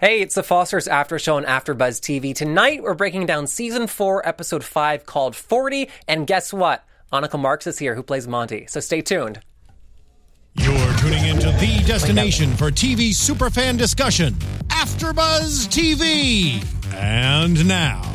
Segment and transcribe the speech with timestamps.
[0.00, 2.32] Hey, it's the Foster's After Show on AfterBuzz TV.
[2.32, 6.84] Tonight we're breaking down season four, episode five, called "40." And guess what?
[7.12, 8.66] Annika Marks is here, who plays Monty.
[8.68, 9.40] So stay tuned.
[10.54, 14.34] You're tuning into the destination for TV superfan discussion,
[14.68, 16.64] AfterBuzz TV.
[16.94, 18.08] And now,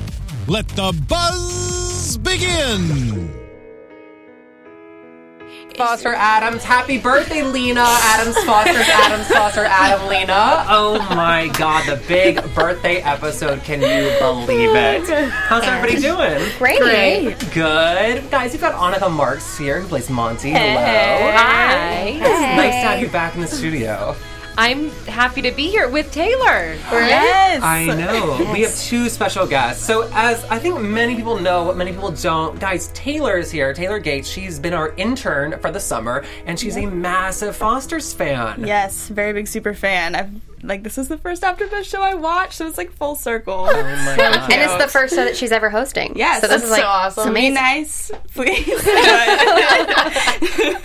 [0.47, 3.42] let the buzz begin.
[5.75, 7.83] Foster Adams, happy birthday, Lena.
[7.85, 10.65] Adams Foster's Adams Foster Adam Lena.
[10.69, 13.63] Oh my God, the big birthday episode.
[13.63, 15.09] Can you believe it?
[15.29, 16.41] How's everybody doing?
[16.57, 17.39] Great.
[17.53, 18.29] Good.
[18.29, 20.51] Guys, you've got Annika Marks here, who plays Monty.
[20.51, 21.31] Hello.
[21.37, 22.03] Hi.
[22.15, 24.15] It's nice to have you back in the studio.
[24.57, 26.75] I'm happy to be here with Taylor.
[26.91, 27.63] Yes.
[27.63, 28.51] I know.
[28.51, 29.83] We have two special guests.
[29.83, 33.73] So, as I think many people know, what many people don't, guys, Taylor is here.
[33.73, 34.27] Taylor Gates.
[34.27, 38.65] She's been our intern for the summer, and she's a massive Foster's fan.
[38.65, 40.15] Yes, very big super fan.
[40.15, 40.31] I've
[40.63, 43.67] like this is the first AfterBuzz show I watched, so it's like full circle.
[43.69, 44.51] Oh my God.
[44.51, 46.13] And it's the first show that she's ever hosting.
[46.15, 47.35] Yes, so this that's is like so awesome.
[47.35, 48.81] it's Be nice, please.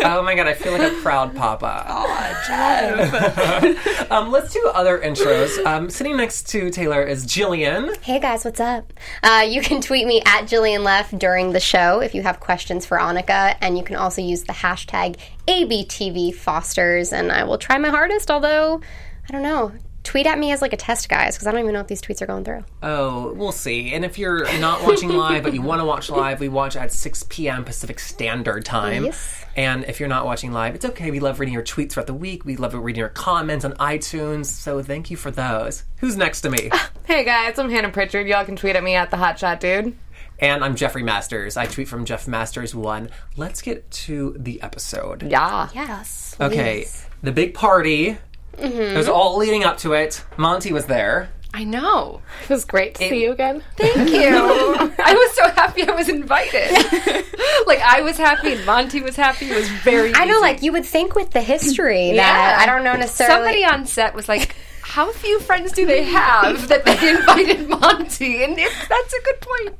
[0.00, 1.84] Oh my god, I feel like a proud papa.
[1.88, 4.08] Oh, Jeff.
[4.10, 5.62] Um, let's do other intros.
[5.66, 7.94] Um, sitting next to Taylor is Jillian.
[8.02, 8.90] Hey guys, what's up?
[9.22, 12.86] Uh, you can tweet me at Jillian Leff during the show if you have questions
[12.86, 17.76] for Annika, and you can also use the hashtag ABTV Fosters, and I will try
[17.76, 18.30] my hardest.
[18.30, 18.80] Although
[19.28, 19.72] I don't know,
[20.04, 22.00] tweet at me as like a test, guys, because I don't even know if these
[22.00, 22.64] tweets are going through.
[22.82, 23.92] Oh, we'll see.
[23.92, 26.92] And if you're not watching live, but you want to watch live, we watch at
[26.92, 27.64] 6 p.m.
[27.64, 29.04] Pacific Standard Time.
[29.04, 29.44] Yes.
[29.54, 31.10] And if you're not watching live, it's okay.
[31.10, 32.44] We love reading your tweets throughout the week.
[32.46, 34.46] We love reading your comments on iTunes.
[34.46, 35.84] So thank you for those.
[35.98, 36.68] Who's next to me?
[36.72, 38.26] Ah, hey guys, I'm Hannah Prichard.
[38.28, 39.94] Y'all can tweet at me at the Hotshot Dude.
[40.38, 41.56] and I'm Jeffrey Masters.
[41.58, 43.10] I tweet from Jeff Masters one.
[43.36, 45.24] Let's get to the episode.
[45.24, 45.68] Yeah.
[45.74, 46.36] Yes.
[46.40, 46.86] Okay,
[47.22, 48.16] the big party.
[48.58, 48.94] Mm-hmm.
[48.94, 50.24] It was all leading up to it.
[50.36, 51.30] Monty was there.
[51.54, 52.20] I know.
[52.44, 53.62] It was great to see you again.
[53.76, 54.28] Thank you.
[54.28, 56.70] I was so happy I was invited.
[57.66, 59.47] like I was happy and Monty was happy.
[59.50, 62.56] It was very I know, like you would think with the history that Yeah.
[62.62, 63.34] I don't know necessarily.
[63.34, 68.44] Somebody on set was like, "How few friends do they have that they invited Monty?"
[68.44, 69.76] And it, that's a good point.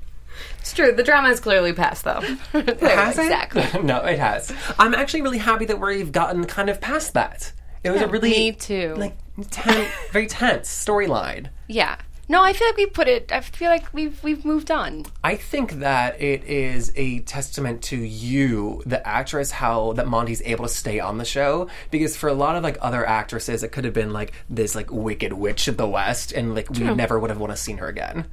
[0.61, 0.93] It's true.
[0.93, 2.21] The drama has clearly passed, though.
[2.53, 3.23] Has it?
[3.23, 3.83] exactly.
[3.83, 4.53] no, it has.
[4.79, 7.53] I'm actually really happy that we've gotten kind of past that.
[7.85, 8.95] It was a really me too.
[8.97, 9.17] like
[9.51, 11.49] ten, very tense storyline.
[11.67, 11.97] Yeah.
[12.31, 13.33] No, I feel like we put it.
[13.33, 15.07] I feel like we've we've moved on.
[15.25, 20.67] I think that it is a testament to you, the actress, how that Monty's able
[20.67, 21.69] to stay on the show.
[21.91, 24.91] Because for a lot of like other actresses, it could have been like this like
[24.91, 27.89] wicked witch of the West, and like we never would have want to seen her
[27.89, 28.27] again.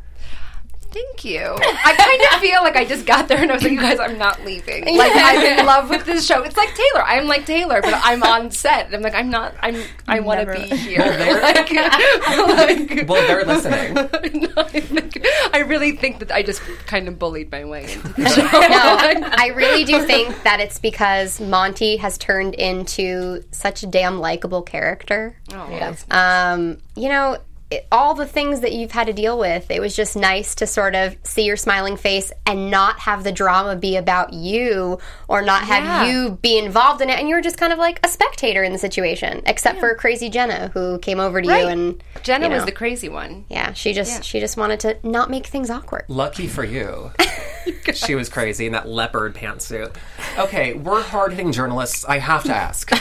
[0.95, 1.41] Thank you.
[1.59, 4.00] I kind of feel like I just got there and I was like, you guys,
[4.00, 4.85] I'm not leaving.
[4.97, 6.41] Like I'm in love with this show.
[6.44, 7.03] It's like Taylor.
[7.06, 8.94] I'm like Taylor, but I'm on set.
[8.94, 9.55] I'm like, I'm not.
[9.59, 9.75] I'm.
[10.07, 11.00] I want to be here.
[11.00, 13.94] they're- like, like, Well, they're listening.
[14.41, 18.07] no, I, think, I really think that I just kind of bullied my way into
[18.13, 18.41] the show.
[18.44, 24.19] no, I really do think that it's because Monty has turned into such a damn
[24.19, 25.35] likable character.
[25.53, 27.38] Oh, Um, you know,
[27.72, 30.68] it, all the things that you've had to deal with, it was just nice to
[30.68, 35.42] sort of see your smiling face and not have the drama be about you or
[35.42, 36.06] not have Yeah.
[36.06, 37.18] you be involved in it.
[37.18, 40.30] And you were just kind of like a spectator in the situation, except for crazy
[40.30, 43.46] Jenna who came over to you and Jenna you know, was the crazy one.
[43.50, 46.06] yeah, she just she just wanted to not make things awkward.
[46.08, 47.12] Lucky for you.
[47.96, 49.96] she was crazy in that leopard pantsuit.
[50.38, 52.06] Okay, we're hard hitting journalists.
[52.06, 52.92] I have to ask.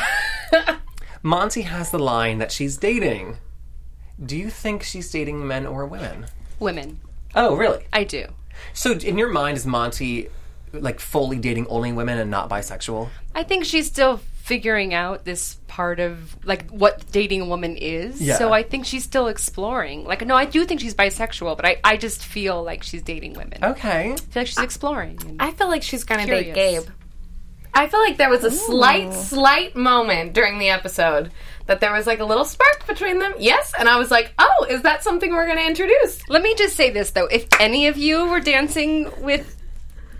[1.22, 3.36] Monty has the line that she's dating.
[4.24, 6.26] Do you think she's dating men or women?
[6.60, 7.00] Women.
[7.34, 7.86] Oh, really?
[7.92, 8.26] I do.
[8.72, 10.28] So, in your mind, is Monty
[10.72, 13.08] like fully dating only women and not bisexual?
[13.34, 18.20] I think she's still figuring out this part of like what dating a woman is.
[18.20, 18.36] Yeah.
[18.36, 20.04] So I think she's still exploring.
[20.04, 23.32] Like no, I do think she's bisexual, but I, I just feel like she's dating
[23.34, 23.64] women.
[23.64, 24.12] Okay.
[24.12, 25.18] I feel like she's exploring.
[25.26, 26.84] and- I feel like she's gonna date Gabe.
[27.76, 31.32] I feel like there was a slight, slight moment during the episode
[31.66, 33.32] that there was like a little spark between them.
[33.38, 36.76] Yes, and I was like, "Oh, is that something we're gonna introduce?" Let me just
[36.76, 39.56] say this though: if any of you were dancing with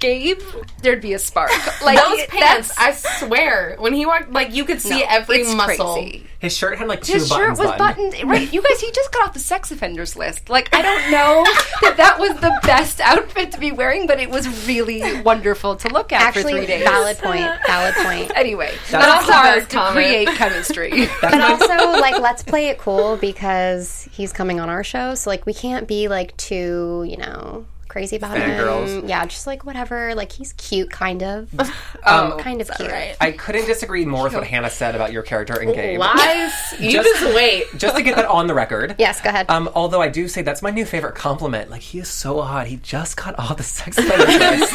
[0.05, 0.41] Gabe,
[0.83, 1.51] there'd be a spark.
[1.85, 5.55] Like Those pants, I swear, when he walked, like you could see no, every it's
[5.55, 5.95] muscle.
[5.95, 6.27] crazy.
[6.39, 7.59] His shirt had like two His shirt buttons.
[7.59, 8.11] was buttoned.
[8.13, 8.31] buttoned.
[8.31, 8.81] Right, you guys.
[8.81, 10.49] He just got off the sex offenders list.
[10.51, 11.43] Like I don't know
[11.83, 15.89] that that was the best outfit to be wearing, but it was really wonderful to
[15.89, 16.85] look at for Actually, three days.
[16.85, 17.51] valid point.
[17.67, 18.31] Valid point.
[18.37, 21.09] Anyway, That's that's a hard to create chemistry.
[21.23, 25.15] But also, like, let's play it cool because he's coming on our show.
[25.15, 27.65] So, like, we can't be like too, you know,
[27.95, 29.03] crazy about Fangirls.
[29.03, 29.09] him.
[29.09, 30.17] Yeah, just like whatever.
[30.17, 31.49] Like he's cute, kind of.
[32.07, 32.91] Um, kind of cute.
[32.93, 33.17] right.
[33.19, 35.99] I couldn't disagree more with what Hannah said about your character in Gabe.
[35.99, 36.53] Lies.
[36.79, 37.65] You Just- just, wait.
[37.79, 38.97] Just to get that on the record.
[38.99, 39.47] Yes, go ahead.
[39.49, 41.71] Um, although I do say that's my new favorite compliment.
[41.71, 42.67] Like he is so hot.
[42.67, 44.71] He just got all the sex benefits.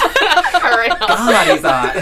[0.53, 0.99] Hurry up.
[0.99, 1.95] God, he's hot.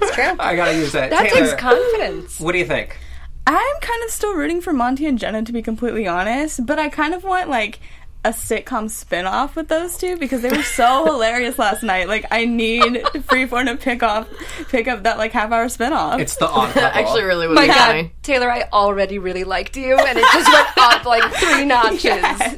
[0.00, 0.34] it's true.
[0.40, 1.10] I gotta use it.
[1.10, 2.40] That Taylor, takes confidence.
[2.40, 2.98] what do you think?
[3.46, 6.88] I'm kind of still rooting for Monty and Jenna to be completely honest, but I
[6.88, 7.78] kind of want like
[8.24, 12.08] a sitcom spin-off with those two because they were so hilarious last night.
[12.08, 12.94] Like I need
[13.28, 14.28] Freeform to pick off
[14.68, 16.20] pick up that like half hour spin-off.
[16.20, 17.00] It's the odd couple.
[17.00, 18.12] Actually, really would My be God, funny.
[18.22, 22.02] Taylor, I already really liked you, and it just went up like three notches.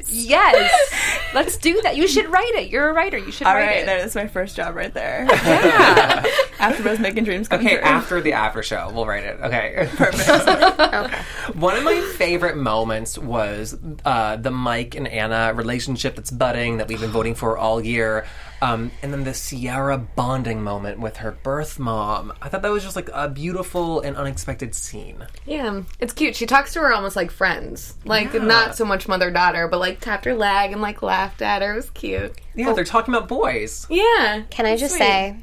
[0.09, 1.31] Yes.
[1.35, 1.97] let's do that.
[1.97, 2.71] You should write it.
[2.71, 3.19] You're a writer.
[3.19, 3.87] You should all write right, it.
[3.87, 5.27] that is my first job right there.
[5.29, 6.25] Yeah.
[6.58, 7.85] After Rose making dreams come Okay, true.
[7.85, 9.38] after the after show, we'll write it.
[9.43, 9.88] Okay.
[9.97, 10.29] perfect.
[10.29, 11.19] Okay.
[11.55, 16.88] One of my favorite moments was uh, the Mike and Anna relationship that's budding that
[16.88, 18.26] we've been voting for all year.
[18.62, 22.32] Um, and then the Cierra bonding moment with her birth mom.
[22.41, 25.26] I thought that was just like a beautiful and unexpected scene.
[25.44, 26.35] Yeah, it's cute.
[26.35, 30.00] She talks to her almost like friends, like not so much mother daughter, but like
[30.00, 31.75] tapped her leg and like laughed at her.
[31.75, 32.32] It was cute.
[32.55, 33.87] Yeah, they're talking about boys.
[33.91, 34.44] Yeah.
[34.49, 35.05] Can I just Sweet.
[35.05, 35.37] say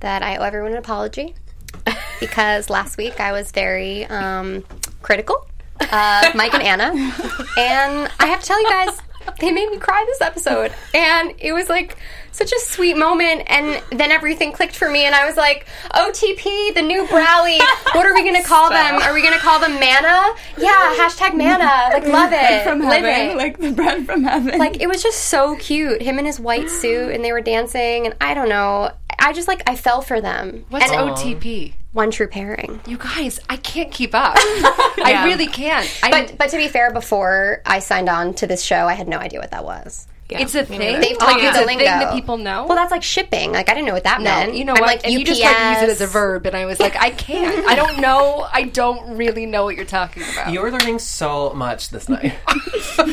[0.00, 1.34] that I owe everyone an apology
[2.20, 4.64] because last week I was very um,
[5.02, 5.46] critical
[5.80, 6.92] of Mike and Anna,
[7.56, 9.00] and I have to tell you guys,
[9.38, 11.96] they made me cry this episode, and it was like
[12.32, 16.74] such a sweet moment, and then everything clicked for me, and I was like, OTP,
[16.74, 17.60] the new Brownie,
[17.92, 18.96] what are we gonna call them?
[18.96, 20.34] Are we gonna call them Mana?
[20.56, 21.90] Yeah, hashtag Mana.
[21.92, 23.36] like love it, from live heaven, it.
[23.36, 24.58] like the bread from heaven.
[24.58, 26.02] Like it was just so cute.
[26.02, 28.90] Him in his white suit and they were dancing and I don't know.
[29.18, 30.64] I just like I fell for them.
[30.68, 31.74] What's and OTP?
[31.92, 32.80] one true pairing.
[32.86, 34.34] You guys, I can't keep up.
[34.38, 35.88] I really can't.
[36.02, 39.08] I, But but to be fair, before I signed on to this show, I had
[39.08, 40.07] no idea what that was.
[40.30, 40.78] Yeah, it's a thing.
[40.78, 42.66] They've Oh, taught you it's the a thing that people know.
[42.66, 43.52] Well, that's like shipping.
[43.52, 44.54] Like I didn't know what that no, meant.
[44.54, 44.86] you know I'm what?
[44.88, 45.18] Like and UPS.
[45.18, 47.66] you just tried to use it as a verb, and I was like, I can't.
[47.66, 48.46] I don't know.
[48.52, 50.52] I don't really know what you're talking about.
[50.52, 52.34] You're learning so much this night.
[52.98, 53.12] um,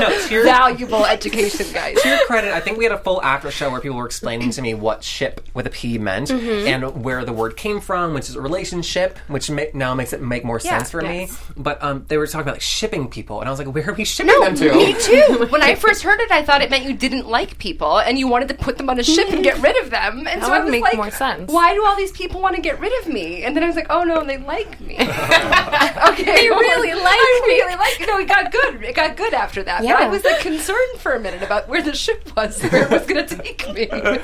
[0.00, 2.00] no, to your, valuable education, guys.
[2.02, 4.50] to your credit, I think we had a full after show where people were explaining
[4.52, 8.28] to me what ship with a P meant and where the word came from, which
[8.28, 11.30] is a relationship, which ma- now makes it make more sense for yes.
[11.30, 11.36] me.
[11.56, 13.94] But um, they were talking about like shipping people, and I was like, where are
[13.94, 14.74] we shipping them to?
[14.74, 15.46] Me too.
[15.58, 18.28] When I first heard it, I thought it meant you didn't like people and you
[18.28, 20.26] wanted to put them on a ship and get rid of them.
[20.26, 21.50] And so I would was make like, more sense.
[21.50, 23.44] why do all these people want to get rid of me?
[23.44, 24.94] And then I was like, oh no, they like me.
[24.98, 27.08] okay, they really like me.
[27.08, 28.08] I really like.
[28.08, 28.82] No, it got good.
[28.82, 29.82] It got good after that.
[29.82, 32.90] But I was like concerned for a minute about where the ship was, where it
[32.90, 33.88] was going to take me.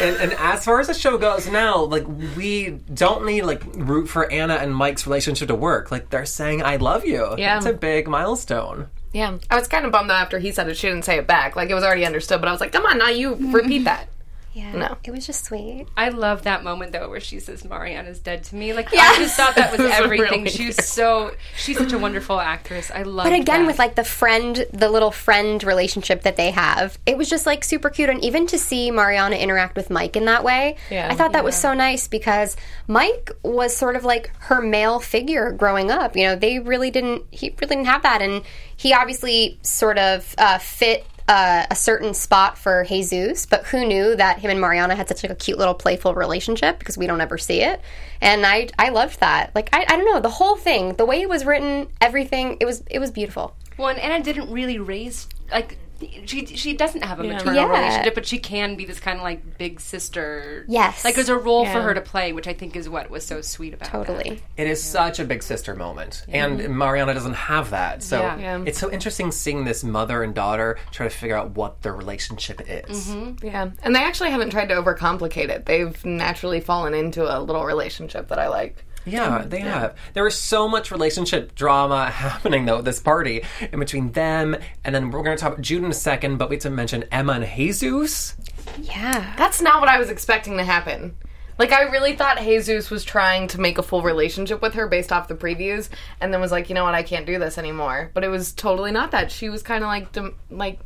[0.00, 4.06] And, and as far as the show goes now, like we don't need like root
[4.08, 5.90] for Anna and Mike's relationship to work.
[5.90, 7.58] Like they're saying "I love you." Yeah.
[7.58, 8.88] it's a big milestone.
[9.12, 10.76] Yeah, I was kind of bummed though after he said it.
[10.76, 11.56] She didn't say it back.
[11.56, 12.40] Like it was already understood.
[12.40, 14.08] But I was like, come on, now you repeat that.
[14.52, 14.72] Yeah.
[14.72, 14.96] No.
[15.04, 15.86] It was just sweet.
[15.96, 18.72] I love that moment though, where she says Mariana's dead to me.
[18.72, 19.16] Like Yes.
[19.16, 20.40] I just thought that was everything.
[20.42, 22.90] really She's so she's such a wonderful actress.
[22.92, 23.24] I love.
[23.26, 23.66] But again, that.
[23.66, 27.62] with like the friend, the little friend relationship that they have, it was just like
[27.62, 28.10] super cute.
[28.10, 31.08] And even to see Mariana interact with Mike in that way, Yeah.
[31.10, 32.56] I thought that was so nice because
[32.88, 36.16] Mike was sort of like her male figure growing up.
[36.16, 38.20] You know, they really didn't, he really didn't have that.
[38.20, 38.42] And
[38.76, 41.06] he obviously sort of uh, fit.
[41.30, 45.22] Uh, a certain spot for Jesus, but who knew that him and Mariana had such
[45.22, 47.80] like a cute little playful relationship because we don't ever see it,
[48.20, 49.54] and I I loved that.
[49.54, 52.64] Like I, I don't know the whole thing, the way it was written, everything it
[52.64, 53.54] was it was beautiful.
[53.78, 55.78] Well, and Anna didn't really raise like
[56.26, 57.68] she she doesn't have a maternal Yeah.
[57.68, 60.64] relationship, but she can be this kind of like big sister.
[60.68, 61.04] Yes.
[61.04, 63.40] like there's a role for her to play, which I think is what was so
[63.40, 64.06] sweet about that.
[64.06, 64.42] Totally.
[64.56, 66.76] It is such a big sister moment, and mm-hmm.
[66.76, 68.02] Mariana doesn't have that.
[68.02, 68.38] So Yeah.
[68.38, 68.62] Yeah.
[68.66, 72.62] it's so interesting seeing this mother and daughter try to figure out what their relationship
[72.66, 73.08] is.
[73.08, 73.46] Mm-hmm.
[73.46, 75.66] Yeah, and they actually haven't tried to overcomplicate it.
[75.66, 78.84] They've naturally fallen into a little relationship that I like.
[79.06, 79.96] Yeah, they have.
[80.14, 83.42] There was so much relationship drama happening though at this party
[83.72, 86.36] in between them, and then we're going to talk about Jude in a second.
[86.36, 88.34] But we have to mention Emma and Jesus.
[88.80, 89.34] Yeah.
[89.36, 91.16] That's not what I was expecting to happen.
[91.58, 95.12] Like I really thought Jesus was trying to make a full relationship with her based
[95.12, 98.10] off the previews, and then was like, you know what, I can't do this anymore.
[98.14, 99.30] But it was totally not that.
[99.30, 100.80] She was kind of like, dem- like,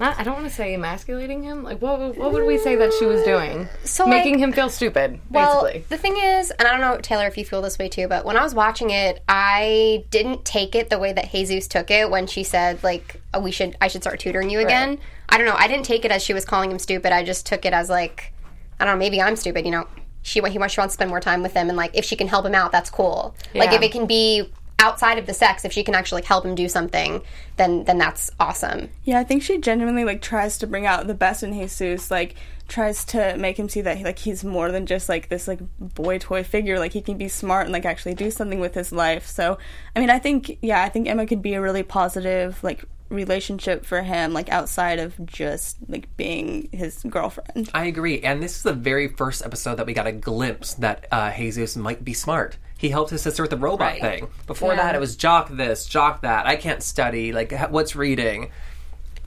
[0.00, 0.18] not.
[0.18, 1.62] I don't want to say emasculating him.
[1.62, 3.68] Like, what would- what would we say that she was doing?
[3.84, 5.84] So, making like- him feel stupid, Well, basically.
[5.88, 8.24] the thing is, and I don't know, Taylor, if you feel this way too, but
[8.24, 12.10] when I was watching it, I didn't take it the way that Jesus took it
[12.10, 14.98] when she said, like, oh, we should, I should start tutoring you again.
[15.28, 15.54] I don't know.
[15.56, 17.12] I didn't take it as she was calling him stupid.
[17.12, 18.32] I just took it as like,
[18.80, 19.64] I don't know, maybe I'm stupid.
[19.64, 19.86] You know,
[20.22, 22.16] she he wants she wants to spend more time with him, and like if she
[22.16, 23.34] can help him out, that's cool.
[23.54, 24.50] Like if it can be
[24.80, 27.22] outside of the sex, if she can actually help him do something,
[27.56, 28.88] then then that's awesome.
[29.04, 32.10] Yeah, I think she genuinely like tries to bring out the best in Jesus.
[32.10, 32.34] Like
[32.66, 36.18] tries to make him see that like he's more than just like this like boy
[36.18, 36.78] toy figure.
[36.78, 39.26] Like he can be smart and like actually do something with his life.
[39.26, 39.58] So
[39.94, 43.84] I mean, I think yeah, I think Emma could be a really positive like relationship
[43.84, 47.68] for him like outside of just like being his girlfriend.
[47.74, 48.20] I agree.
[48.20, 51.76] And this is the very first episode that we got a glimpse that uh, Jesus
[51.76, 52.56] might be smart.
[52.80, 54.00] He helped his sister with the robot Right.
[54.00, 54.28] thing.
[54.46, 56.46] Before that, it was jock this, jock that.
[56.46, 57.30] I can't study.
[57.30, 58.50] Like, what's reading?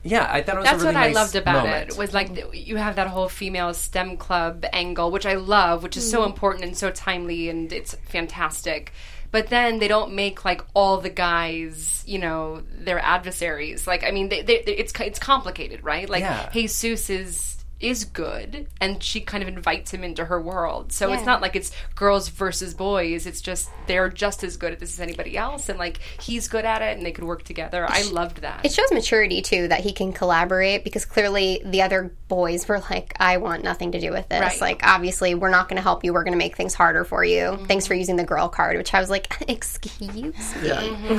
[0.02, 1.90] Yeah, I thought it was That's a really what I loved about moment.
[1.90, 5.96] it was like you have that whole female STEM club angle, which I love, which
[5.96, 6.32] is so mm-hmm.
[6.32, 8.92] important and so timely and it's fantastic.
[9.30, 13.86] But then they don't make like all the guys, you know, their adversaries.
[13.86, 16.08] Like I mean, they, they, it's it's complicated, right?
[16.10, 16.50] Like Yeah.
[16.50, 20.92] Jesus is is good, and she kind of invites him into her world.
[20.92, 23.26] So it's not like it's girls versus boys.
[23.26, 26.64] It's just they're just as good at this as anybody else, and like he's good
[26.64, 27.86] at it, and they could work together.
[27.88, 28.64] I loved that.
[28.64, 33.14] It shows maturity too that he can collaborate because clearly the other boys were like,
[33.20, 34.40] I want nothing to do with this.
[34.40, 34.60] Right.
[34.60, 36.12] Like, obviously, we're not going to help you.
[36.12, 37.42] We're going to make things harder for you.
[37.42, 37.66] Mm-hmm.
[37.66, 40.32] Thanks for using the girl card, which I was like, excuse me.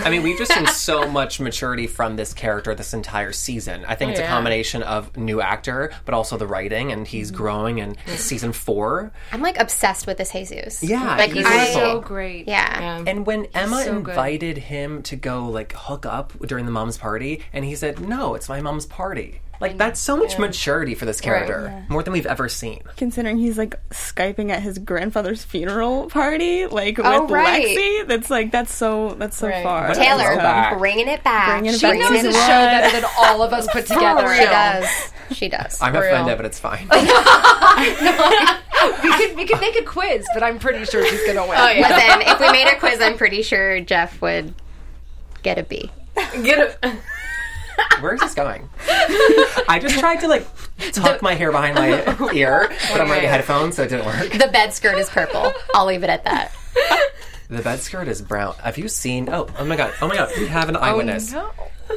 [0.03, 3.85] I mean, we've just seen so much maturity from this character this entire season.
[3.85, 7.37] I think it's a combination of new actor, but also the writing, and he's mm-hmm.
[7.37, 7.81] growing.
[7.81, 10.83] And season four, I'm like obsessed with this Jesus.
[10.83, 11.81] Yeah, like he's I, wonderful.
[11.81, 12.47] so great.
[12.47, 13.03] yeah.
[13.05, 14.11] And when Emma so good.
[14.11, 18.35] invited him to go like hook up during the mom's party, and he said, "No,
[18.35, 19.77] it's my mom's party." Like mm-hmm.
[19.77, 22.81] that's so much maturity for this character, more than we've ever seen.
[22.97, 27.65] Considering he's like skyping at his grandfather's funeral party, like Oh, with right.
[27.65, 29.63] Lexi, that's like that's so that's so Right.
[29.63, 29.93] far.
[29.93, 31.53] Taylor, bringing it back.
[31.53, 31.99] Bringing it she back.
[31.99, 34.35] Knows She's the show better than all of us put together.
[34.35, 35.13] She does.
[35.31, 35.81] She does.
[35.81, 36.03] I'm real.
[36.03, 36.87] offended, but it's fine.
[39.03, 41.57] We could we could make a quiz, but I'm pretty sure she's gonna win.
[41.57, 41.89] Oh yeah.
[41.89, 44.53] Listen, if we made a quiz, I'm pretty sure Jeff would
[45.41, 45.91] get a B.
[46.15, 46.77] Get it.
[47.99, 48.69] Where is this going?
[49.67, 50.45] I just tried to like
[50.91, 51.87] tuck my hair behind my
[52.33, 53.31] ear, but I'm wearing yeah.
[53.31, 54.31] headphones, so it didn't work.
[54.31, 55.53] The bed skirt is purple.
[55.73, 56.51] I'll leave it at that.
[57.49, 58.55] The bed skirt is brown.
[58.63, 59.29] Have you seen?
[59.29, 59.93] Oh, oh my god!
[60.01, 60.31] Oh my god!
[60.37, 61.31] We have an oh, eyewitness.
[61.31, 61.51] no.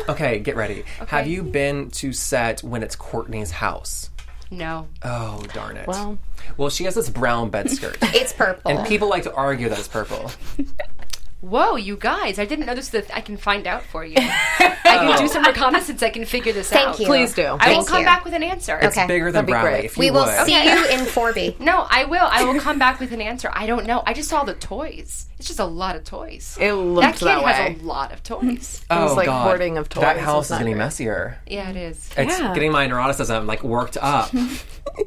[0.08, 0.84] Okay, get ready.
[1.06, 4.10] Have you been to set when it's Courtney's house?
[4.50, 4.88] No.
[5.02, 5.86] Oh darn it!
[5.86, 6.18] Well.
[6.56, 8.70] well, she has this brown bed skirt, It's purple.
[8.70, 10.30] and people like to argue that it's purple.
[11.40, 12.40] Whoa, you guys!
[12.40, 12.88] I didn't know this.
[12.88, 14.16] That I can find out for you.
[14.18, 15.26] I can do oh.
[15.28, 16.02] some reconnaissance.
[16.02, 16.76] I can figure this out.
[16.76, 16.98] Thank out.
[16.98, 17.06] you.
[17.06, 17.42] Please do.
[17.44, 18.06] I will Thank come you.
[18.06, 18.80] back with an answer.
[18.82, 19.06] Okay.
[19.06, 19.70] Bigger than That'd be Bradley.
[19.70, 19.84] great.
[19.84, 20.46] If you we will would.
[20.46, 21.60] see you in 4B.
[21.60, 22.26] No, I will.
[22.28, 23.50] I will come back with an answer.
[23.52, 24.02] I don't know.
[24.04, 25.26] I just saw the toys.
[25.38, 26.58] It's just a lot of toys.
[26.60, 27.52] It looked that kid that way.
[27.52, 28.84] has a lot of toys.
[28.90, 30.24] Oh was like god, hoarding of That toys.
[30.24, 30.78] house is not getting great.
[30.84, 31.38] messier.
[31.46, 32.10] yeah, it is.
[32.16, 32.52] It's Yeah.
[32.52, 34.32] getting my neuroticism like worked up.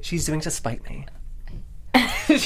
[0.02, 1.08] She's doing to spite me.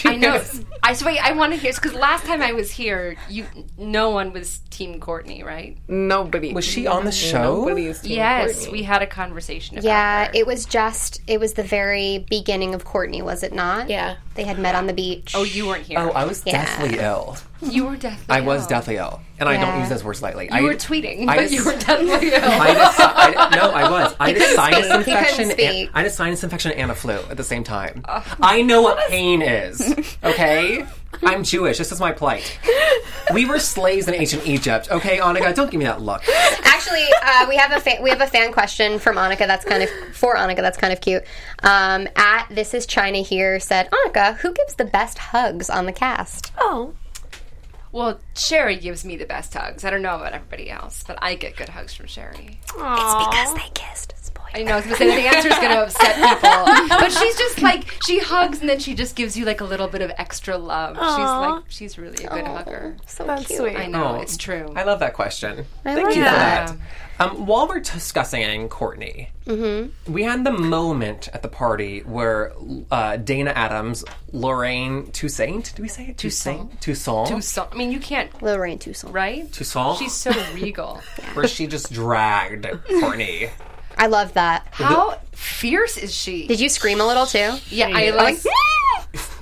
[0.05, 0.41] I know.
[0.81, 3.45] I so wait, I want to hear because last time I was here, you
[3.77, 5.77] no one was Team Courtney, right?
[5.87, 6.53] Nobody.
[6.53, 7.59] Was she on the show?
[7.65, 8.71] Nobody's team Yes, Courtney.
[8.71, 10.31] we had a conversation about Yeah, her.
[10.33, 13.89] it was just, it was the very beginning of Courtney, was it not?
[13.89, 14.17] Yeah.
[14.33, 15.33] They had met on the beach.
[15.35, 15.99] oh, you weren't here.
[15.99, 16.65] Oh, I was Yeah.
[16.65, 17.37] deathly ill.
[17.61, 18.25] You were deathly.
[18.29, 18.67] I was ill.
[18.69, 20.45] deathly ill, and I don't use those words lightly.
[20.45, 22.43] You I were tweeting, I but just- you were deathly ill.
[22.43, 24.15] I just, I, no, I was.
[24.19, 25.07] I had a sinus speak.
[25.07, 25.51] Infection.
[25.51, 28.03] And, I had a sinus infection and a flu at the same time.
[28.07, 29.93] I know what pain is.
[30.25, 30.85] Okay,
[31.23, 31.77] I'm Jewish.
[31.77, 32.59] This is my plight.
[33.33, 34.89] We were slaves in ancient Egypt.
[34.91, 36.23] Okay, Annika, don't give me that look.
[36.63, 39.45] Actually, uh, we have a fa- we have a fan question from Annika.
[39.47, 40.57] That's kind of for Annika.
[40.57, 41.23] That's kind of cute.
[41.63, 45.93] Um, at this is China here said Annika, who gives the best hugs on the
[45.93, 46.51] cast?
[46.57, 46.93] Oh.
[47.95, 49.85] Well, Sherri gives me the best hugs.
[49.85, 52.59] I don't know about everybody else, but I get good hugs from Sherri.
[52.61, 54.24] It's because they kissed.
[54.55, 54.59] Spoiler.
[54.59, 57.37] I know I was gonna say that the answer is gonna upset people, but she's
[57.37, 60.11] just like she hugs and then she just gives you like a little bit of
[60.17, 60.95] extra love.
[60.95, 62.95] She's like she's really a good hugger.
[63.07, 63.59] So That's cute.
[63.59, 63.75] sweet.
[63.77, 64.21] I know Oh.
[64.21, 64.71] it's true.
[64.75, 65.65] I love that question.
[65.83, 66.67] Thank love you for that.
[66.67, 66.77] that.
[67.17, 72.51] Um, while we're discussing Courtney, we had the moment at the party where
[72.91, 76.17] uh, Dana Adams, Lorraine Toussaint, do we say it?
[76.17, 76.81] Toussaint?
[76.81, 77.29] Toussaint?
[77.29, 77.69] Toussaint.
[77.71, 79.13] I mean, you can't, Lorraine Toussaint.
[79.13, 79.49] right?
[79.53, 79.97] Toussaint?
[79.99, 81.01] She's so regal.
[81.35, 82.67] where she just dragged
[82.99, 83.49] Courtney.
[83.97, 84.67] I love that.
[84.71, 86.47] How fierce is she?
[86.47, 87.55] Did you scream a little too?
[87.69, 88.37] yeah, I like.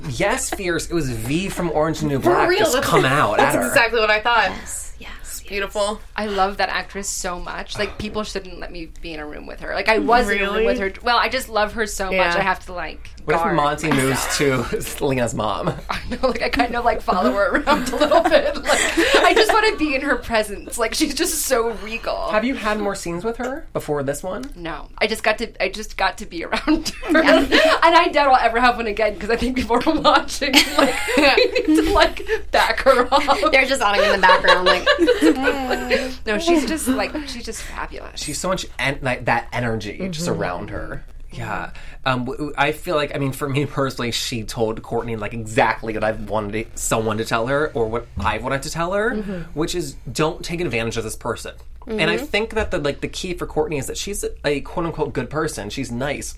[0.10, 0.90] Yes, fierce.
[0.90, 3.56] It was V from Orange and New Black real, just that's- come out at That's
[3.56, 3.68] her.
[3.68, 4.50] exactly what I thought.
[4.50, 4.96] Yes.
[5.00, 5.42] Yes.
[5.48, 6.02] Beautiful.
[6.16, 7.78] I love that actress so much.
[7.78, 7.96] Like oh.
[7.98, 9.74] people shouldn't let me be in a room with her.
[9.74, 10.66] Like I was in a room Really?
[10.66, 10.94] with her.
[11.04, 12.36] Well, I just love her so much.
[12.36, 14.66] I have to like What if guard Monty moves to
[15.06, 15.70] Lena's mom?
[15.90, 18.56] I know, like I kind of like follow her around a little bit.
[18.58, 18.82] Like
[19.16, 20.78] I just want to be in her presence.
[20.78, 22.30] Like she's just so regal.
[22.32, 24.52] Have you had more scenes with her before this one?
[24.56, 25.64] no, I just got to.
[25.64, 27.54] I just got to be around her, and
[27.96, 30.54] I doubt I'll ever have one again because I think people are watching.
[30.78, 31.24] Like we
[31.68, 33.52] need to like back her off.
[33.52, 38.22] They're just on in the background, like No, she's just like she's just fabulous.
[38.22, 40.42] She's so much en- like that energy just mm-hmm.
[40.42, 41.06] around her.
[41.34, 41.72] Yeah,
[42.06, 46.04] um, I feel like I mean, for me personally, she told Courtney like exactly what
[46.04, 49.16] I wanted someone to tell her, or what I wanted to tell her,
[49.54, 51.56] which is don't take advantage of this person.
[51.88, 54.86] And I think that the like the key for Courtney is that she's a quote
[54.86, 55.70] unquote good person.
[55.70, 56.36] She's nice,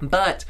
[0.00, 0.44] but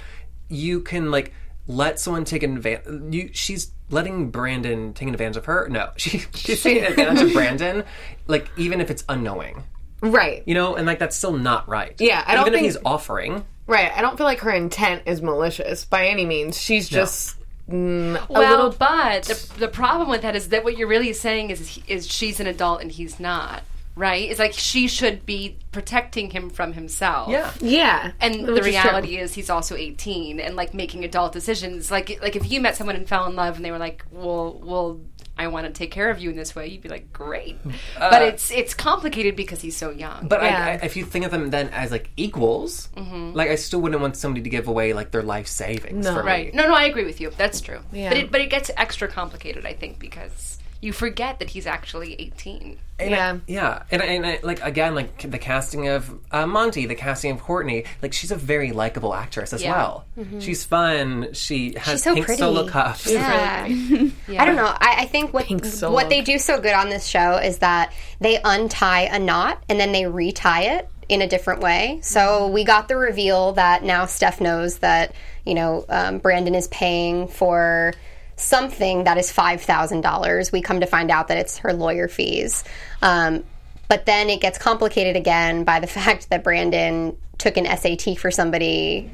[0.48, 1.32] you can like
[1.66, 3.14] let someone take advantage.
[3.14, 5.68] You, she's letting Brandon take advantage of her.
[5.68, 7.84] No, she, she's taking advantage of Brandon,
[8.26, 9.62] like even if it's unknowing.
[10.00, 10.42] Right.
[10.46, 11.94] You know, and like that's still not right.
[12.00, 13.44] Yeah, I don't Even think- if he's offering.
[13.66, 13.92] Right.
[13.94, 16.60] I don't feel like her intent is malicious by any means.
[16.60, 17.36] She's just
[17.68, 18.70] mm, a well, little.
[18.70, 22.06] but the, the problem with that is that what you're really saying is he- is
[22.10, 23.62] she's an adult and he's not.
[23.94, 24.30] Right?
[24.30, 27.28] It's like she should be protecting him from himself.
[27.28, 27.52] Yeah.
[27.60, 28.12] Yeah.
[28.22, 28.82] And the Which is true.
[28.90, 31.90] reality is he's also 18 and like making adult decisions.
[31.90, 34.58] Like like if you met someone and fell in love and they were like, "Well,
[34.64, 34.98] well,
[35.38, 37.58] I want to take care of you in this way." You'd be like, "Great."
[37.98, 40.28] but it's it's complicated because he's so young.
[40.28, 40.64] But Yeah.
[40.64, 43.32] I, I, if you think of them then as like equals, Mm-hmm.
[43.34, 46.04] like I still wouldn't want somebody to give away like their life savings.
[46.04, 46.14] No.
[46.14, 46.26] for me.
[46.30, 46.54] right.
[46.54, 47.30] No, no, I agree with you.
[47.36, 47.80] That's true.
[47.92, 48.10] Yeah.
[48.10, 52.14] But it but it gets extra complicated, I think, because you forget that he's actually
[52.20, 52.76] 18.
[52.98, 53.32] And Yeah.
[53.34, 56.94] I, yeah, and, I- and I, like again, like the casting of uh, Monty, the
[56.96, 59.72] casting of Courtney, like she's a very likable actress as Yeah.
[59.72, 60.04] well.
[60.40, 61.32] She's fun.
[61.32, 62.40] She has so pink pretty.
[62.40, 63.06] solo cuffs.
[63.10, 63.64] yeah.
[63.64, 64.66] I don't know.
[64.66, 65.46] I, I think what
[65.82, 69.78] what they do so good on this show is that they untie a knot and
[69.80, 72.00] then they retie it in a different way.
[72.02, 76.68] So we got the reveal that now Steph knows that you know um, Brandon is
[76.68, 77.92] paying for
[78.36, 80.52] something that is five thousand dollars.
[80.52, 82.64] We come to find out that it's her lawyer fees.
[83.00, 83.44] Um,
[83.88, 88.30] but then it gets complicated again by the fact that Brandon took an SAT for
[88.30, 89.10] somebody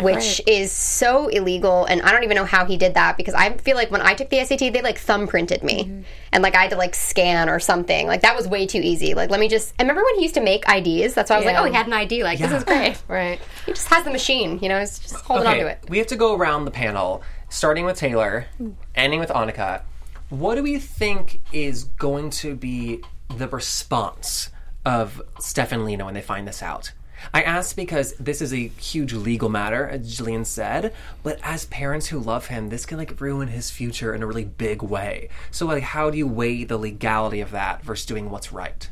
[0.00, 1.84] which is so illegal.
[1.84, 4.14] And i don't even know how he did that because i feel like when i
[4.14, 6.04] took the sat they like thumbprinted me.
[6.32, 8.06] And like i had to like scan or something.
[8.06, 9.14] Like that was way too easy.
[9.14, 11.38] Like let me just I remember when he used to make ids that's why i
[11.40, 11.60] was Yeah.
[11.60, 13.00] like oh he had an id like this is great.
[13.08, 13.40] Right.
[13.66, 14.80] he just has the machine you know?
[14.80, 15.84] He's just holding on to it.
[15.88, 17.22] We have to go around the panel,
[17.52, 18.46] starting with Taylor,
[18.94, 19.82] ending with Annika.
[20.30, 23.02] What do we think is going to be
[23.36, 24.48] the response
[24.86, 26.92] of Steph and Lena when they find this out?
[27.32, 32.06] I ask because this is a huge legal matter, as Jillian said, but as parents
[32.06, 35.28] who love him, this can like ruin his future in a really big way.
[35.50, 38.88] So like how do you weigh the legality of that versus doing what's right?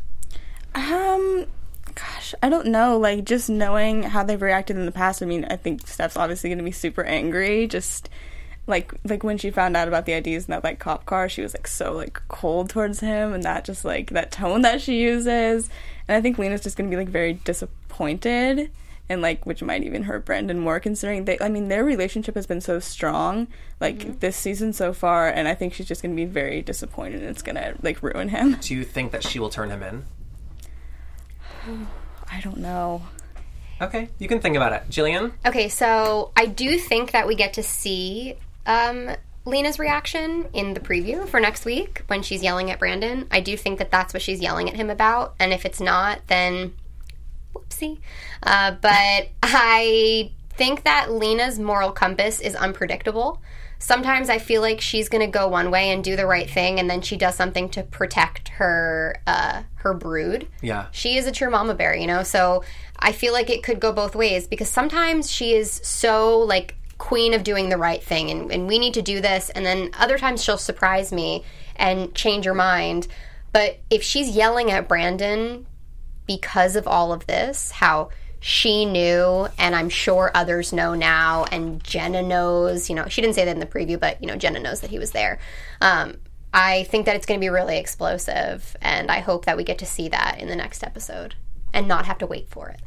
[0.75, 1.47] Um,
[1.95, 2.99] gosh, I don't know.
[2.99, 6.51] Like, just knowing how they've reacted in the past, I mean, I think Steph's obviously
[6.51, 7.67] going to be super angry.
[7.67, 8.09] Just
[8.67, 11.43] like, like when she found out about the IDs in that like cop car, she
[11.43, 15.01] was like so like cold towards him, and that just like that tone that she
[15.01, 15.69] uses.
[16.09, 18.71] And I think Lena's just going to be like very disappointed.
[19.09, 21.37] And like, which might even hurt Brandon more, considering they.
[21.41, 23.49] I mean, their relationship has been so strong,
[23.81, 24.19] like mm-hmm.
[24.21, 27.43] this season so far, and I think she's just gonna be very disappointed, and it's
[27.43, 28.55] gonna like ruin him.
[28.61, 30.05] Do you think that she will turn him in?
[32.31, 33.03] I don't know.
[33.81, 34.83] Okay, you can think about it.
[34.91, 35.33] Jillian?
[35.45, 39.11] Okay, so I do think that we get to see um,
[39.45, 43.27] Lena's reaction in the preview for next week when she's yelling at Brandon.
[43.31, 46.21] I do think that that's what she's yelling at him about, and if it's not,
[46.29, 46.75] then
[47.55, 47.99] whoopsie.
[48.43, 53.41] Uh, but I think that Lena's moral compass is unpredictable.
[53.83, 56.79] Sometimes I feel like she's going to go one way and do the right thing,
[56.79, 60.89] and then she does something to protect her uh, her brood Yeah.
[60.93, 62.23] she is a true mama bear, you know?
[62.23, 62.63] So
[62.99, 67.35] I feel like it could go both ways because sometimes she is so like queen
[67.35, 69.51] of doing the right thing and, and we need to do this.
[69.51, 73.09] And then other times she'll surprise me and change her mind.
[73.53, 75.67] But if she's yelling at Brandon
[76.27, 81.83] because of all of this, how she knew, and I'm sure others know now, and
[81.83, 84.61] Jenna knows, you know, she didn't say that in the preview, but, you know, Jenna
[84.61, 85.41] knows that he was there.
[85.81, 86.19] Um,
[86.53, 89.79] I think that it's going to be really explosive, and I hope that we get
[89.79, 91.35] to see that in the next episode
[91.73, 92.81] and not have to wait for it.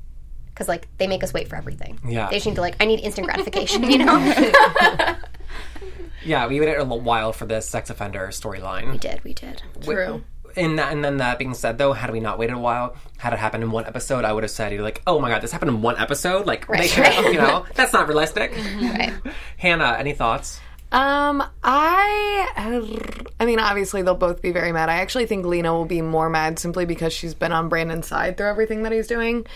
[0.54, 2.00] Because, like, they make us wait for everything.
[2.08, 2.30] Yeah.
[2.30, 5.16] They just need to, like, I need instant gratification, you know?
[6.26, 8.92] Yeah, we waited a little while for the sex offender storyline.
[8.92, 9.62] we did, we did.
[9.82, 10.24] True.
[10.56, 13.34] And that, and then that being said, though, had we not waited a while, had
[13.34, 15.52] it happened in one episode, I would have said, "You're like, oh my god, this
[15.52, 16.46] happened in one episode.
[16.46, 17.26] Like, they Right.
[17.26, 19.12] you know, that's not realistic." Right.
[19.58, 20.62] Hannah, any thoughts?
[20.92, 24.90] Um, I, I mean, obviously they'll both be very mad.
[24.90, 28.38] I actually think Lena will be more mad simply because she's been on Brandon's side
[28.38, 29.48] through everything that he's doing.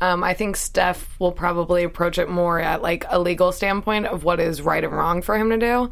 [0.00, 4.24] Um, I think Steph will probably approach it more at like a legal standpoint of
[4.24, 5.90] what is right and wrong for him to do.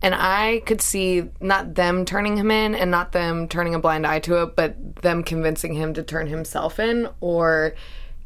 [0.00, 4.06] And I could see not them turning him in and not them turning a blind
[4.06, 7.74] eye to it, but them convincing him to turn himself in or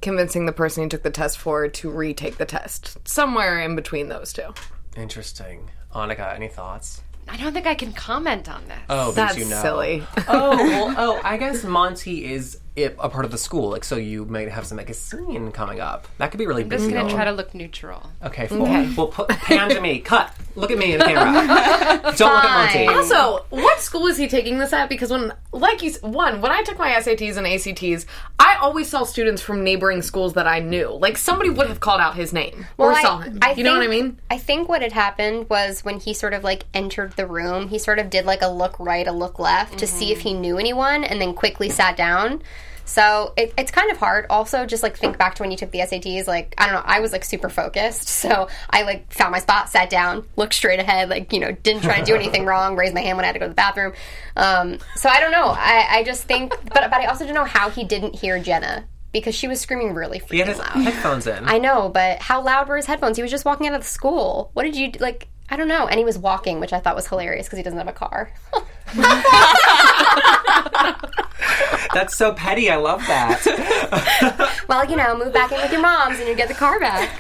[0.01, 2.97] convincing the person he took the test for to retake the test.
[3.07, 4.55] Somewhere in between those two.
[4.97, 5.71] Interesting.
[5.95, 7.03] Annika, any thoughts?
[7.29, 8.79] I don't think I can comment on this.
[8.89, 9.61] Oh, That's you know.
[9.61, 10.03] silly.
[10.29, 13.97] oh, well, oh, I guess Monty is it, a part of the school, like so
[13.97, 16.07] you might have some like a scene coming up.
[16.19, 18.11] That could be really big I'm just gonna try to look neutral.
[18.23, 18.65] Okay, full.
[18.65, 20.01] Well, put pan to me.
[20.07, 20.33] Cut.
[20.55, 22.01] Look at me in the camera.
[22.17, 22.87] Don't look at Monty.
[22.87, 24.89] Also, what school is he taking this at?
[24.89, 28.07] Because when, like you, one, when I took my SATs and ACTs,
[28.39, 30.89] I always saw students from neighboring schools that I knew.
[30.89, 33.39] Like somebody would have called out his name or Well, I- saw him.
[33.43, 34.19] I you know what I mean?
[34.31, 37.79] I think what had happened was when he sort of like entered the room, he
[37.79, 40.29] sort of did like a look right, a look left to see if mm-hmm.
[40.29, 42.43] he knew anyone, and then quickly sat down.
[42.87, 44.27] So it, it's kind of hard.
[44.31, 46.27] Also, just like think back to when you took the SATs.
[46.27, 49.68] Like I don't know, I was like super focused, so I like found my spot,
[49.68, 52.94] sat down, looked straight ahead, like you know, didn't try to do anything wrong, raised
[52.94, 53.92] my hand when I had to go to the bathroom.
[54.37, 55.49] Um, so I don't know.
[55.49, 58.87] I, I just think, but but I also don't know how he didn't hear Jenna
[59.12, 60.70] because she was screaming really He had freaking his loud.
[60.77, 61.44] headphones in.
[61.49, 63.16] I know, but how loud were his headphones?
[63.16, 64.51] He was just walking out of the school.
[64.53, 65.29] What did you like?
[65.49, 65.87] I don't know.
[65.88, 68.33] And he was walking, which I thought was hilarious because he doesn't have a car.
[71.94, 72.70] That's so petty.
[72.70, 74.62] I love that.
[74.68, 77.11] well, you know, move back in with your moms and you get the car back.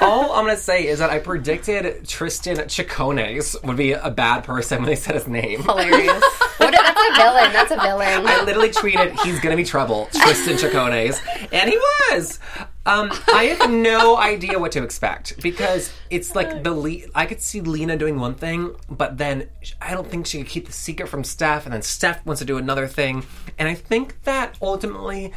[0.00, 4.78] All I'm gonna say is that I predicted Tristan Chicones would be a bad person
[4.78, 5.62] when they said his name.
[5.62, 6.22] Hilarious.
[6.56, 6.74] what?
[6.74, 7.52] A, that's a villain.
[7.52, 8.26] That's a villain.
[8.26, 11.20] I literally tweeted, "He's gonna be trouble," Tristan Chicones,
[11.52, 11.78] and he
[12.10, 12.40] was.
[12.86, 17.40] Um, I have no idea what to expect because it's like the Le- I could
[17.40, 19.48] see Lena doing one thing, but then
[19.80, 22.44] I don't think she could keep the secret from Steph, and then Steph wants to
[22.44, 23.24] do another thing,
[23.58, 25.32] and I think that ultimately,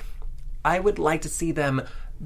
[0.65, 1.83] I would like to see them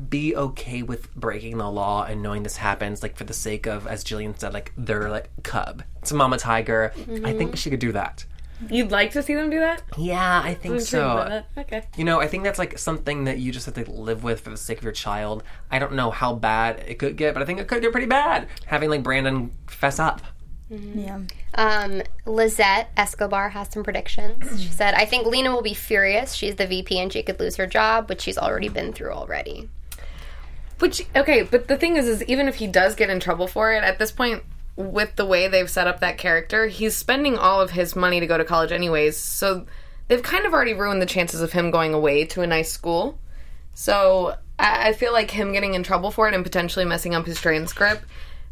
[0.10, 3.86] be okay with breaking the law and knowing this happens, like for the sake of,
[3.86, 6.93] as Jillian said, like their like cub, it's a mama tiger.
[7.23, 8.25] I think she could do that.
[8.69, 9.82] You'd like to see them do that?
[9.97, 11.43] Yeah, I think so.
[11.58, 11.84] Okay.
[11.97, 14.50] You know, I think that's like something that you just have to live with for
[14.50, 15.43] the sake of your child.
[15.69, 18.08] I don't know how bad it could get, but I think it could get pretty
[18.08, 20.21] bad having like Brandon fess up.
[20.69, 21.19] Yeah.
[21.56, 24.62] Um, Lizette Escobar has some predictions.
[24.62, 26.34] She said, "I think Lena will be furious.
[26.34, 29.69] She's the VP and she could lose her job, which she's already been through already."
[30.80, 33.74] Which okay, but the thing is, is even if he does get in trouble for
[33.74, 34.43] it, at this point,
[34.75, 38.27] with the way they've set up that character, he's spending all of his money to
[38.27, 39.17] go to college anyways.
[39.17, 39.65] So
[40.07, 43.19] they've kind of already ruined the chances of him going away to a nice school.
[43.73, 47.25] So I, I feel like him getting in trouble for it and potentially messing up
[47.25, 48.03] his transcript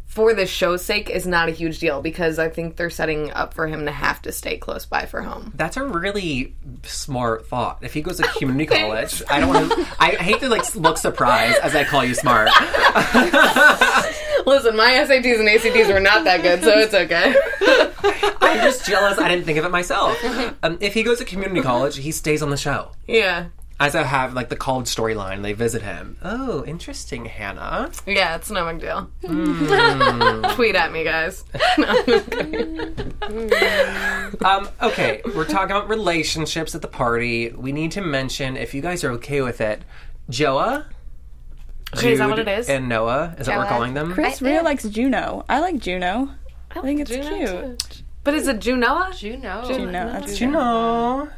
[0.09, 3.53] for the show's sake is not a huge deal because I think they're setting up
[3.53, 5.53] for him to have to stay close by for home.
[5.55, 7.77] That's a really smart thought.
[7.83, 9.87] If he goes to community college, I don't want to.
[9.99, 12.47] I hate to like look surprised as I call you smart.
[14.47, 17.35] Listen, my SATs and ACTs were not that good, so it's okay.
[18.41, 19.19] I'm just jealous.
[19.19, 20.17] I didn't think of it myself.
[20.63, 22.91] Um, if he goes to community college, he stays on the show.
[23.07, 23.47] yeah.
[23.81, 26.17] As I have like the college storyline, they visit him.
[26.21, 27.89] Oh, interesting, Hannah.
[28.05, 29.09] Yeah, it's no big deal.
[30.55, 31.45] Tweet at me, guys.
[34.45, 37.49] Um, okay, we're talking about relationships at the party.
[37.49, 39.81] We need to mention, if you guys are okay with it,
[40.29, 40.85] Joa.
[41.95, 42.69] Okay, is that what Jude, it is?
[42.69, 43.35] And Noah.
[43.37, 44.13] Is that what we're calling them?
[44.13, 45.45] Chris I- Rea likes Juno.
[45.49, 46.29] I like Juno.
[46.71, 48.03] I think it's cute.
[48.23, 49.17] But is it Junoa?
[49.17, 49.63] Juno.
[49.67, 49.91] Juno.
[49.91, 51.29] That's Juno.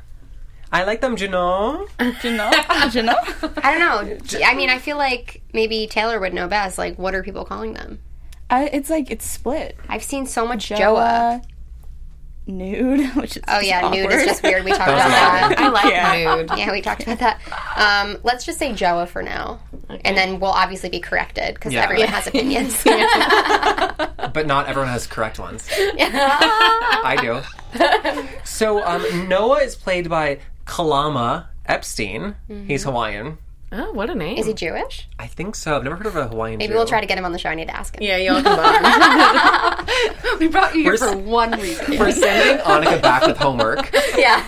[0.72, 1.86] I like them, Juno.
[2.22, 2.50] Juno.
[2.90, 3.14] Juno.
[3.58, 4.18] I don't know.
[4.46, 6.78] I mean, I feel like maybe Taylor would know best.
[6.78, 8.00] Like, what are people calling them?
[8.50, 9.78] I, it's like it's split.
[9.90, 10.78] I've seen so much Joa.
[10.78, 11.42] Joa.
[12.48, 14.64] Nude, which is Oh yeah, nude is just weird.
[14.66, 15.56] We talked about that.
[15.60, 16.36] I like Yeah.
[16.36, 16.50] nude.
[16.58, 17.40] Yeah, we talked about that.
[17.78, 19.60] Um, let's just say Joa for now,
[20.04, 21.84] and then we'll obviously be corrected because Yeah.
[21.84, 22.84] everyone has opinions.
[24.34, 25.68] But not everyone has correct ones.
[25.78, 27.42] I do.
[28.46, 30.40] So um, Noah is played by
[30.72, 32.36] Kalama Epstein.
[32.48, 32.90] He's mm-hmm.
[32.90, 33.38] Hawaiian.
[33.74, 34.38] Oh, what a name.
[34.38, 35.08] Is he Jewish?
[35.18, 35.76] I think so.
[35.78, 36.78] I've never heard of a Hawaiian Maybe Jew.
[36.78, 37.50] we'll try to get him on the show.
[37.50, 38.04] I need to ask him.
[38.04, 39.90] yeah, y'all combined.
[40.40, 42.00] We brought you here We're for s- one reason.
[42.00, 43.90] We're sending Annika back with homework.
[44.18, 44.46] Yeah.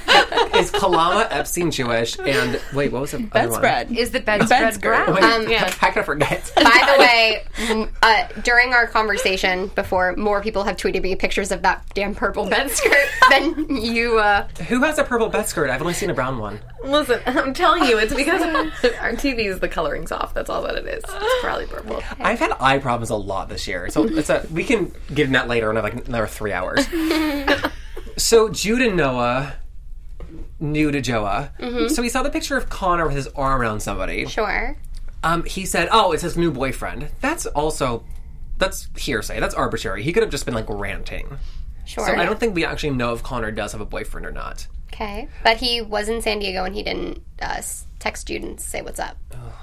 [0.58, 2.20] Is Kalama Epstein Jewish?
[2.20, 3.62] And wait, what was the other one?
[3.62, 3.92] bedspread.
[3.98, 5.06] Is the bedspread bedspread.
[5.06, 5.16] brown?
[5.16, 5.72] Wait, Um, yeah.
[5.72, 6.52] How could I forget?
[6.56, 6.62] By
[6.94, 11.62] the way, m- uh, during our conversation before, more people have tweeted me pictures of
[11.64, 14.20] that damn purple bed skirt than you.
[14.20, 15.70] Uh, Who has a purple bed skirt?
[15.70, 16.60] I've only seen a brown one.
[16.84, 18.42] Listen, I'm telling you, it's because
[19.00, 20.34] our TV is the coloring's off.
[20.34, 21.04] That's all that it is.
[21.08, 22.04] It's probably purple.
[22.20, 25.34] I've had eye problems a lot this year, so it's a we can get in
[25.34, 26.86] that later in like another three hours.
[28.18, 29.56] so Jude and Noah
[30.60, 31.52] new to Joa.
[31.90, 34.26] So he saw the picture of Connor with his arm around somebody.
[34.28, 34.78] sure.
[35.26, 38.04] Um, he said, "Oh, it's his new boyfriend." That's also
[38.58, 39.40] that's hearsay.
[39.40, 40.04] That's arbitrary.
[40.04, 41.38] He could have just been like ranting.
[41.86, 42.06] Sure.
[42.06, 44.68] So I don't think we actually know if Connor does have a boyfriend or not.
[44.94, 47.62] Okay, but he was in San Diego and he didn't uh,
[48.00, 49.18] text you and say what's up.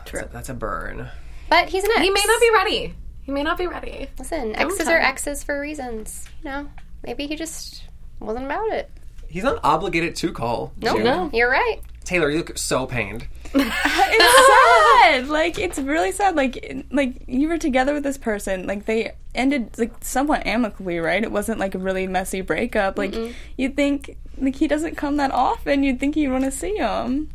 [0.04, 0.28] True.
[0.32, 1.08] That's a burn.
[1.48, 2.02] But he's an ex.
[2.02, 2.94] He may not be ready.
[3.22, 4.08] He may not be ready.
[4.18, 5.04] Listen, exes are him.
[5.04, 6.28] exes for reasons.
[6.42, 6.70] You know,
[7.04, 7.84] maybe he just
[8.18, 8.90] wasn't about it.
[9.28, 10.72] He's not obligated to call.
[10.78, 11.02] Nope.
[11.02, 11.30] No.
[11.32, 11.80] You're right.
[12.04, 13.28] Taylor, you look so pained.
[13.54, 15.28] it's sad.
[15.28, 16.36] Like it's really sad.
[16.36, 18.66] Like like you were together with this person.
[18.66, 21.22] Like they ended like somewhat amicably, right?
[21.22, 22.98] It wasn't like a really messy breakup.
[22.98, 23.14] Like
[23.56, 25.82] you'd think like he doesn't come that often.
[25.82, 27.30] You'd think you'd want to see him.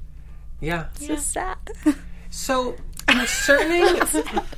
[0.61, 0.85] Yeah.
[0.95, 1.57] It's just sad.
[2.29, 2.75] So
[3.07, 4.01] concerning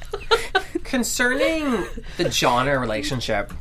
[0.83, 1.85] concerning
[2.17, 3.53] the Jonnor relationship,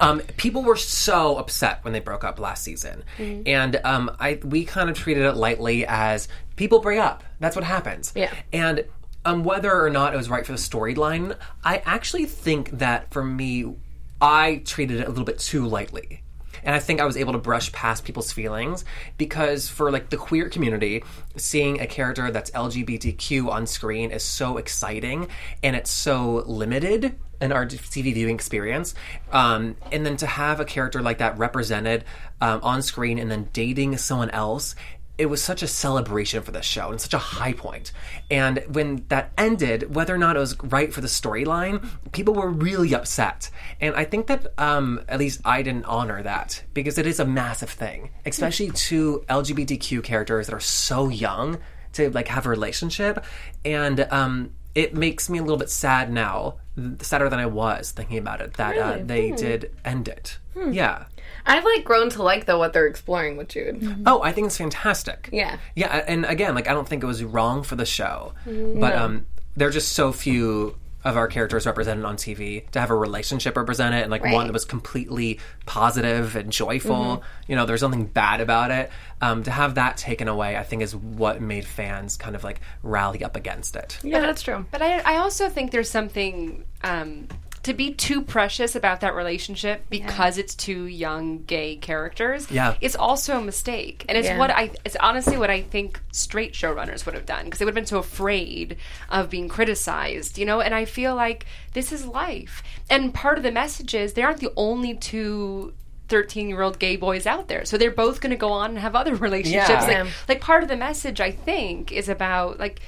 [0.00, 4.64] um, people were so upset when they broke up last season, and um, I we
[4.64, 7.24] kind of treated it lightly as people break up.
[7.40, 8.12] That's what happens.
[8.14, 8.32] Yeah.
[8.52, 8.84] and.
[9.24, 13.24] Um, whether or not it was right for the storyline, I actually think that for
[13.24, 13.74] me,
[14.20, 16.22] I treated it a little bit too lightly.
[16.66, 18.84] And I think I was able to brush past people's feelings
[19.16, 21.02] because for like the queer community,
[21.36, 25.28] seeing a character that's LGBTQ on screen is so exciting
[25.62, 28.94] and it's so limited in our TV viewing experience.
[29.30, 32.04] Um, and then to have a character like that represented
[32.40, 34.74] um, on screen and then dating someone else
[35.18, 37.92] it was such a celebration for this show and such a high point.
[38.30, 42.50] And when that ended, whether or not it was right for the storyline, people were
[42.50, 43.50] really upset.
[43.80, 47.24] And I think that um, at least I didn't honor that because it is a
[47.24, 51.58] massive thing, especially to LGBTQ characters that are so young
[51.94, 53.24] to like have a relationship.
[53.64, 56.56] And um, it makes me a little bit sad now,
[57.00, 60.38] sadder than I was thinking about it, that uh, they did end it.
[60.70, 61.06] Yeah.
[61.46, 64.02] I've like grown to like though what they're exploring with Jude.
[64.04, 65.30] Oh, I think it's fantastic.
[65.32, 65.56] Yeah.
[65.74, 69.26] Yeah, and again, like I don't think it was wrong for the show, but um,
[69.56, 73.56] there are just so few of our characters represented on TV to have a relationship
[73.56, 77.22] represented, and like one that was completely positive and joyful.
[77.46, 78.90] You know, there's nothing bad about it.
[79.20, 82.60] Um, to have that taken away, I think, is what made fans kind of like
[82.82, 83.98] rally up against it.
[84.02, 84.66] Yeah, that's true.
[84.72, 87.28] But I, I also think there's something um,
[87.66, 92.50] to be too precious about that relationship because it's two young gay characters.
[92.50, 92.76] Yeah.
[92.80, 94.38] it's also a mistake, and it's Yeah.
[94.38, 94.70] what I.
[94.84, 97.86] It's honestly what I think straight showrunners would have done because they would have been
[97.86, 98.76] so afraid
[99.10, 100.60] of being criticized, you know.
[100.60, 104.40] And I feel like this is life, and part of the message is they aren't
[104.40, 105.74] the only two.
[106.08, 107.64] 13 year old gay boys out there.
[107.64, 109.68] So they're both going to go on and have other relationships.
[109.68, 109.80] Yeah.
[109.80, 110.10] Like, Yeah.
[110.28, 112.78] like part of the message I think is about like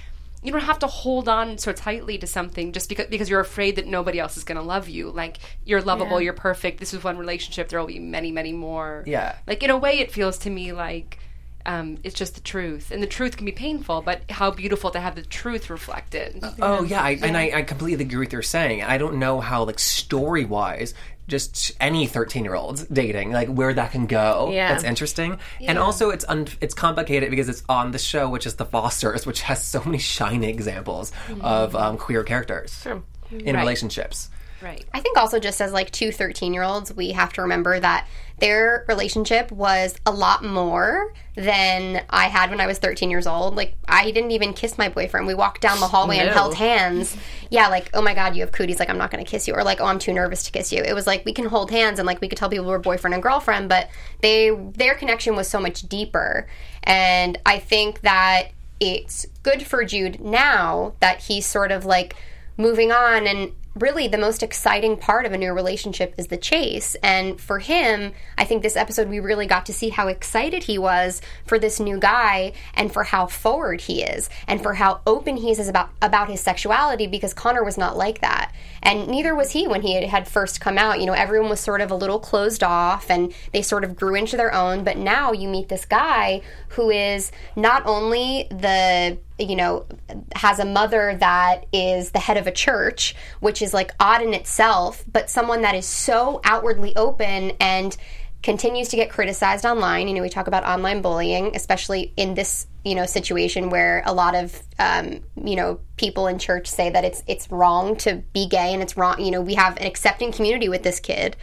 [0.42, 3.76] you don't have to hold on so tightly to something just because because you're afraid
[3.76, 5.10] that nobody else is going to love you.
[5.10, 6.78] Like you're lovable, you're perfect.
[6.78, 7.68] This is one relationship.
[7.68, 9.02] There will be many, many more.
[9.06, 9.36] Yeah.
[9.46, 11.18] Like in a way, it feels to me like
[11.66, 14.00] um, it's just the truth, and the truth can be painful.
[14.00, 16.42] But how beautiful to have the truth reflected.
[16.62, 18.82] Oh yeah, I, and I, I completely agree with what you're saying.
[18.82, 20.94] I don't know how like story wise,
[21.28, 24.50] just any 13 year olds dating, like where that can go.
[24.52, 24.72] Yeah.
[24.72, 25.38] that's interesting.
[25.60, 29.26] And also, it's un- it's complicated because it's on the show, which is The Fosters,
[29.26, 32.84] which has so many shining examples of um, queer characters
[33.30, 33.60] in Right.
[33.60, 34.30] relationships.
[34.60, 34.84] Right.
[34.92, 38.08] I think also just as like two 13 year olds, we have to remember that
[38.40, 43.56] their relationship was a lot more than I had when I was 13 years old.
[43.56, 45.26] Like, I didn't even kiss my boyfriend.
[45.26, 47.16] We walked down the hallway and held hands.
[47.50, 48.78] Yeah, like, oh my God, you have cooties.
[48.78, 49.54] Like, I'm not going to kiss you.
[49.54, 50.82] Or like, oh, I'm too nervous to kiss you.
[50.82, 53.14] It was like, we can hold hands and like, we could tell people we're boyfriend
[53.14, 53.88] and girlfriend, but
[54.20, 56.46] they, their connection was so much deeper.
[56.84, 62.14] And I think that it's good for Jude now that he's sort of like
[62.56, 66.96] moving on and really the most exciting part of a new relationship is the chase.
[67.02, 70.78] And for him i think this episode we really got to see how excited he
[70.78, 75.36] was for this new guy and for how forward he is and for how open
[75.36, 78.52] he is about about his sexuality because connor was not like that.
[78.82, 81.00] And neither was he when he had, had first come out.
[81.00, 84.14] You know everyone was sort of a little closed off and they sort of grew
[84.14, 84.84] into their own.
[84.84, 89.86] But now you meet this guy who is not only the you know,
[90.34, 94.34] has a mother that is the head of a church, which is like odd in
[94.34, 97.96] itself, but someone that is so outwardly open and
[98.42, 100.08] continues to get criticized online.
[100.08, 104.14] You know, we talk about online bullying, especially in this you know situation where a
[104.14, 108.46] lot of um, you know people in church say that it's it's wrong to be
[108.46, 109.20] gay and it's wrong.
[109.20, 111.36] You know, we have an accepting community with this kid,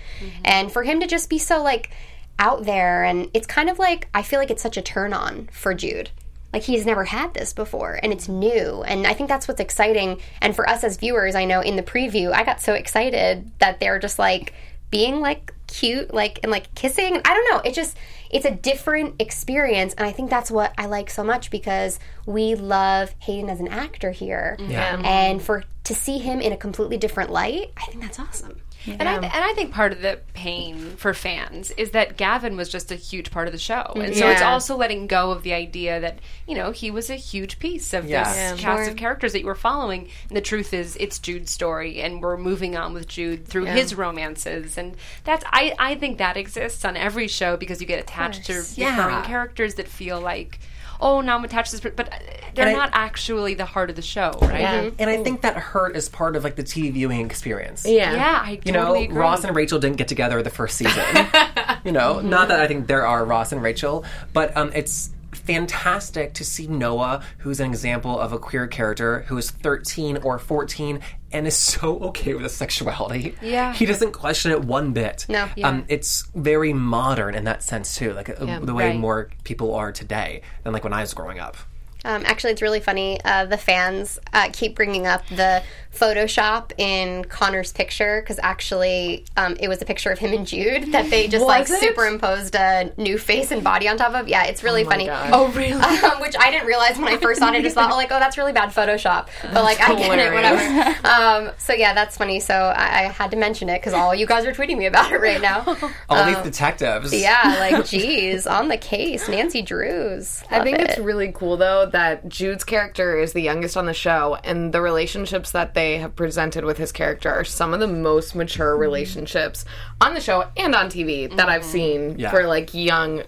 [0.44, 1.92] and for him to just be so like
[2.38, 5.48] out there and it's kind of like I feel like it's such a turn on
[5.54, 6.10] for Jude
[6.56, 10.20] like he's never had this before and it's new and i think that's what's exciting
[10.42, 13.80] and for us as viewers i know in the preview i got so excited that
[13.82, 14.54] they're just like
[14.90, 17.16] being like cute, like and like kissing.
[17.26, 17.60] I don't know.
[17.70, 17.98] It just
[18.30, 22.54] it's a different experience, and I think that's what I like so much because we
[22.56, 25.02] love Hayden as an actor here, Yeah.
[25.04, 28.62] and for to see him in a completely different light, I think that's awesome.
[28.88, 32.70] And I, and I think part of the pain for fans is that Gavin was
[32.70, 33.94] just a huge part of the show.
[33.96, 37.16] And so it's also letting go of the idea that, you know, he was a
[37.16, 38.24] huge piece of Yeah.
[38.24, 38.50] this Yeah.
[38.58, 38.90] cast Sure.
[38.92, 40.10] of characters that you were following.
[40.30, 43.96] And the truth is, it's Jude's story, and we're moving on with Jude through his
[43.96, 44.78] romances.
[44.78, 48.64] And that's, I, I think that exists on every show because you get attached to
[48.76, 48.96] Yeah.
[48.98, 50.60] recurring characters that feel like,
[51.02, 52.18] oh, now I'm attached to this, but uh,
[52.56, 54.60] they're And I- not actually the heart of the show, right?
[54.62, 54.90] Yeah.
[55.00, 57.86] And I think that hurt is part of like the TV viewing experience.
[57.86, 58.14] Yeah.
[58.14, 59.18] Yeah, I You totally know, agree.
[59.18, 61.04] Ross and Rachel didn't get together the first season.
[61.86, 66.34] you know, not that I think there are Ross and Rachel, but um, it's fantastic
[66.36, 71.00] to see Noah, who's an example of a queer character who is 13 or 14
[71.32, 73.36] and is so okay with his sexuality.
[73.42, 73.74] Yeah.
[73.74, 75.26] He doesn't question it one bit.
[75.30, 75.48] No.
[75.56, 75.68] Yeah.
[75.70, 79.00] Um, it's very modern in that sense, too, like uh, the way Right.
[79.00, 81.58] more people are today than like when I was growing up.
[82.06, 83.20] Um, actually, it's really funny.
[83.26, 85.64] Uh, the fans uh, keep bringing up the
[85.96, 90.92] Photoshop in Connor's picture because actually um, it was a picture of him and Jude
[90.92, 91.80] that they just like it?
[91.80, 94.28] superimposed a new face and body on top of.
[94.28, 95.10] Yeah, it's really funny.
[95.10, 95.76] Oh, really?
[96.06, 97.56] Um, which I didn't realize when I first saw it.
[97.56, 99.28] I just thought, oh, like, oh, that's really bad Photoshop.
[99.42, 101.08] But like, I get it, whatever.
[101.08, 102.40] um, so yeah, that's funny.
[102.40, 105.12] So I, I had to mention it because all you guys are tweeting me about
[105.12, 105.64] it right now.
[106.10, 107.14] All these detectives.
[107.14, 110.44] yeah, like, geez, on the case, Nancy Drews.
[110.50, 113.94] I think Love it's really cool though that Jude's character is the youngest on the
[113.94, 117.88] show, and the relationships that they have presented with his character are some of the
[117.88, 119.66] most mature relationships
[120.02, 122.32] on the show and on TV that I've seen Yeah.
[122.32, 123.24] for like young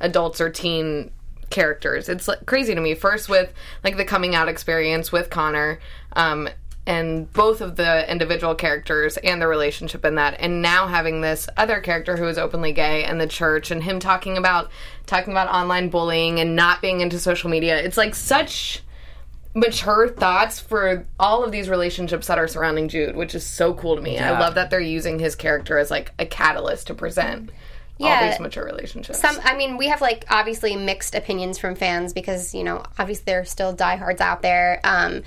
[0.00, 1.10] adults or teen
[1.50, 2.08] characters.
[2.08, 2.94] It's like, crazy to me.
[2.94, 3.52] First with
[3.84, 5.78] like the coming out experience with Connor,
[6.14, 6.48] um,
[6.86, 11.48] and both of the individual characters and the relationship in that, and now having this
[11.56, 14.70] other character who is openly gay and the church, and him talking about
[15.06, 17.76] talking about online bullying and not being into social media.
[17.78, 18.82] It's like such
[19.54, 23.96] mature thoughts for all of these relationships that are surrounding Jude, which is so cool
[23.96, 24.18] to me.
[24.18, 27.50] I love that they're using his character as like a catalyst to present
[28.00, 29.18] all these mature relationships.
[29.18, 33.24] Some, I mean, we have like obviously mixed opinions from fans because you know obviously
[33.26, 34.80] there are still diehards out there.
[34.84, 35.22] Um,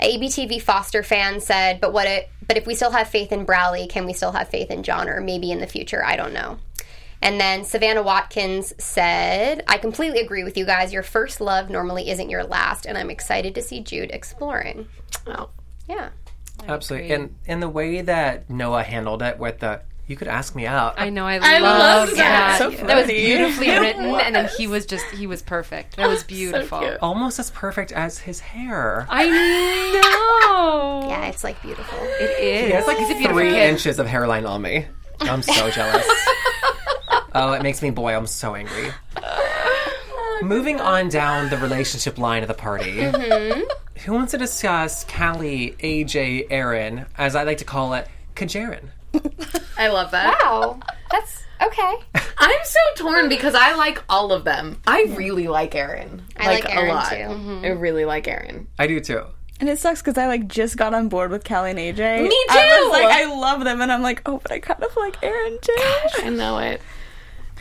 [0.00, 2.28] ABTV Foster fan said, "But what it?
[2.46, 5.16] But if we still have faith in Brallie, can we still have faith in Jonnor?
[5.16, 6.04] Or maybe in the future?
[6.04, 6.58] I don't know."
[7.24, 10.92] And then Savannah Watkins said, "I completely agree with you guys.
[10.92, 14.88] Your first love normally isn't your last, and I'm excited to see Jude exploring."
[15.26, 15.48] Oh.
[15.88, 16.10] Yeah.
[16.68, 17.12] Absolutely.
[17.12, 20.94] And and the way that Noah handled it with the you could ask me out.
[20.98, 21.26] I know.
[21.26, 22.58] I, I love love that.
[22.58, 22.58] that.
[22.58, 25.96] So that was beautifully It written, and then he was just he was perfect.
[25.96, 26.80] That oh, was beautiful.
[26.80, 26.98] cute.
[27.00, 29.06] almost as perfect as his hair.
[29.08, 31.08] I know.
[31.08, 31.98] Yeah, it's like beautiful.
[32.02, 32.66] it is.
[32.66, 33.70] He has like He's a beautiful three kid.
[33.70, 34.86] inches of hairline on me.
[35.20, 36.06] I'm so jealous.
[37.34, 38.90] oh, it makes me boy, I'm so angry.
[40.42, 42.92] Moving on down the relationship line of the party.
[42.96, 43.62] Mm-hmm.
[44.04, 48.88] Who wants to discuss Callie, AJ, Aaron, as I like to call it, Kajarin?
[49.78, 50.38] I love that.
[50.42, 51.94] Wow, that's okay.
[52.38, 54.80] I'm so torn because I like all of them.
[54.86, 56.22] I really like Aaron.
[56.36, 57.08] I like Aaron, a lot.
[57.10, 57.60] too.
[57.64, 58.66] I really like Aaron.
[58.78, 59.24] I do too.
[59.60, 62.22] And it sucks because I like just got on board with Callie and AJ.
[62.24, 62.84] Me I too!
[62.84, 65.58] was like, I love them, and I'm like, oh, but I kind of like Aaron
[65.62, 65.74] too.
[66.18, 66.82] I know it.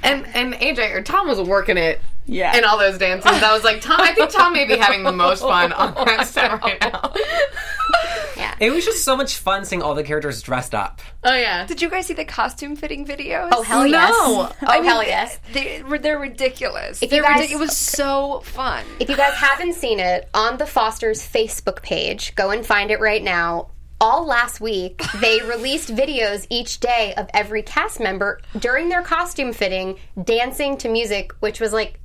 [0.03, 2.57] And and AJ or Tom was working it Yeah.
[2.57, 3.31] in all those dances.
[3.31, 3.99] I was like, Tom.
[3.99, 7.13] I think Tom may be having the most fun on that set right now.
[8.37, 8.55] yeah.
[8.59, 11.01] It was just so much fun seeing all the characters dressed up.
[11.23, 11.65] Oh yeah.
[11.65, 13.49] Did you guys see the costume fitting videos?
[13.51, 14.09] Oh hell yes!
[14.11, 14.51] No.
[14.67, 15.39] Oh hell yes!
[15.53, 17.01] They, they're ridiculous.
[17.01, 18.83] If they're you guys- ridic- it was so fun.
[18.99, 22.99] If you guys haven't seen it on the Foster's Facebook page, go and find it
[22.99, 23.69] right now.
[24.03, 29.53] All last week, they released videos each day of every cast member during their costume
[29.53, 31.99] fitting dancing to music, which was like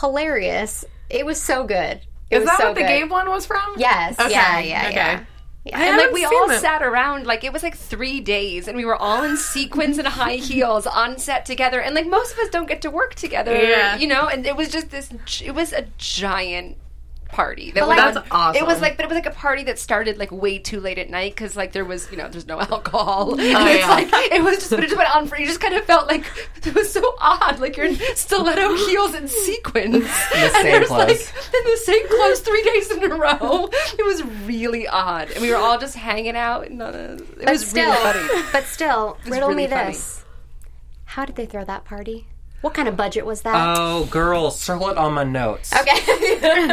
[0.00, 0.84] hilarious.
[1.10, 2.00] It was so good.
[2.30, 2.88] It Is was that so what the good.
[2.88, 3.74] Gabe one was from?
[3.76, 4.18] Yes.
[4.18, 4.60] Okay, Yeah.
[4.60, 4.88] Yeah.
[4.88, 5.26] okay.
[5.64, 5.78] Yeah.
[5.78, 6.60] I And like we all them.
[6.60, 10.06] sat around, like it was like three days, and we were all in sequins and
[10.08, 11.80] high heels on set together.
[11.80, 13.96] And like most of us don't get to work together, Yeah.
[13.96, 14.26] you know.
[14.28, 15.10] And it was just this.
[15.42, 16.76] It was a giant
[17.28, 17.70] party.
[17.72, 18.62] That But, went like- That's awesome.
[18.62, 20.98] It was like, but it was like a party that started like way too late
[20.98, 23.32] at night because like there was, you know, there's no alcohol.
[23.32, 23.88] and it's Oh, yeah.
[23.88, 25.36] like it was just, but it just went on for.
[25.38, 26.24] You just kind of felt like
[26.64, 30.90] it was so odd, like you're in stiletto heels and sequins, in the same clothes.
[31.08, 33.68] like in the same clothes three days in a row.
[33.98, 36.66] It was really odd, and we were all just hanging out.
[36.68, 36.86] And uh,
[37.18, 38.42] it But was still, really funny.
[38.52, 39.92] but still, riddle really me funny.
[39.92, 40.24] this:
[41.04, 42.28] How did they throw that party?
[42.62, 43.76] What kind of budget was that?
[43.78, 45.72] Oh, girl, circle it on my notes.
[45.74, 46.68] okay.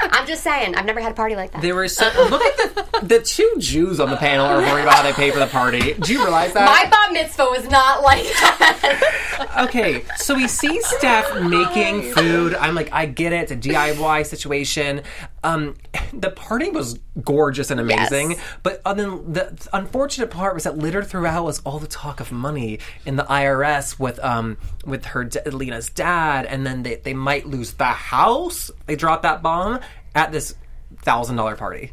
[0.00, 1.62] I'm just saying, I've never had a party like that.
[1.62, 4.94] There were so look at the the two Jews on the panel are worried about
[4.94, 5.94] how they pay for the party.
[5.94, 6.66] Do you realize that?
[6.66, 9.64] My bat mitzvah was not like that.
[9.64, 12.54] okay, so we see Steph making food.
[12.54, 13.50] I'm like, I get it.
[13.50, 15.02] It's a DIY situation.
[15.42, 15.76] Um,
[16.12, 18.40] the party was gorgeous and amazing, Yes.
[18.62, 22.78] but then the unfortunate part was that littered throughout was all the talk of money
[23.06, 27.46] in the IRS with um with her d- Lena's dad, and then they they might
[27.46, 28.70] lose the house.
[28.86, 29.80] They dropped that bomb
[30.14, 30.54] at this
[31.02, 31.92] thousand dollar party,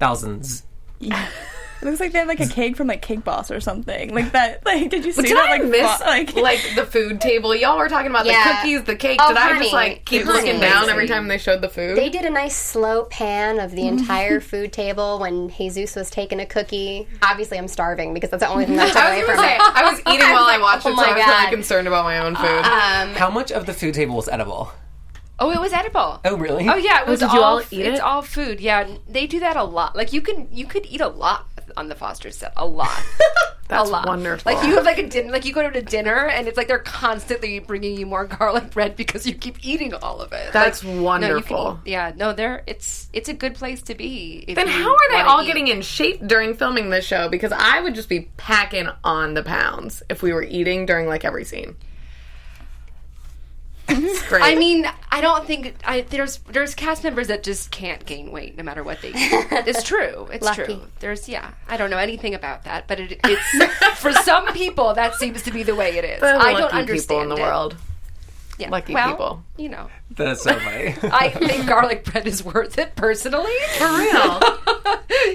[0.00, 0.64] thousands.
[1.80, 4.12] It looks like they have like a cake from like Cake Boss or something.
[4.12, 4.66] Like that.
[4.66, 5.48] Like, did you see Did that?
[5.48, 7.54] I like, miss fo- like, like, the food table?
[7.54, 8.42] Y'all were talking about Yeah.
[8.48, 9.20] the cookies, the cake.
[9.22, 9.60] Oh, Did I honey.
[9.60, 10.38] just like keep Honey.
[10.38, 11.96] looking down every time they showed the food?
[11.96, 16.40] They did a nice slow pan of the entire food table when Jesus was taking
[16.40, 17.06] a cookie.
[17.22, 19.36] Obviously, I'm starving because that's the only thing that I I took was away gonna
[19.36, 19.62] from say it.
[19.62, 22.04] I was eating while I watched oh it, so my I was really concerned about
[22.04, 22.44] my own food.
[22.46, 24.72] Um, How much of the food table was edible?
[25.40, 26.18] Oh, it was edible.
[26.24, 26.68] Oh, really?
[26.68, 28.02] Oh yeah, it was did all, you all eat It's it?
[28.02, 28.58] all food.
[28.60, 29.94] Yeah, they do that a lot.
[29.94, 31.46] Like you can you could eat a lot
[31.78, 32.52] on the Foster set.
[32.56, 32.90] A lot.
[33.68, 34.06] That's a lot.
[34.06, 34.50] wonderful.
[34.50, 36.68] Like you have like a dinner, like you go to a dinner, and it's like
[36.68, 40.54] they're constantly bringing you more garlic bread because you keep eating all of it.
[40.54, 41.80] That's Like, No, you wonderful.
[41.84, 44.44] yeah, no, they're it's it's a good place to be.
[44.48, 45.46] Then how are they all eat.
[45.48, 47.28] getting in shape during filming this show?
[47.28, 51.26] Because I would just be packing on the pounds if we were eating during like
[51.26, 51.76] every scene.
[53.88, 54.42] It's great.
[54.42, 58.56] I mean, I don't think I, there's there's cast members that just can't gain weight
[58.56, 59.14] no matter what they eat.
[59.16, 60.28] It's true.
[60.32, 60.64] It's Lucky.
[60.64, 60.80] true.
[61.00, 61.52] There's yeah.
[61.68, 65.50] I don't know anything about that, but it, it's for some people that seems to
[65.50, 66.20] be the way it is.
[66.20, 67.40] The I don't understand people in the it.
[67.40, 67.76] world.
[68.58, 68.70] Yeah.
[68.70, 69.44] lucky well, people.
[69.56, 70.96] You know, That's so funny.
[71.12, 73.54] I think garlic bread is worth it personally.
[73.76, 74.40] For real.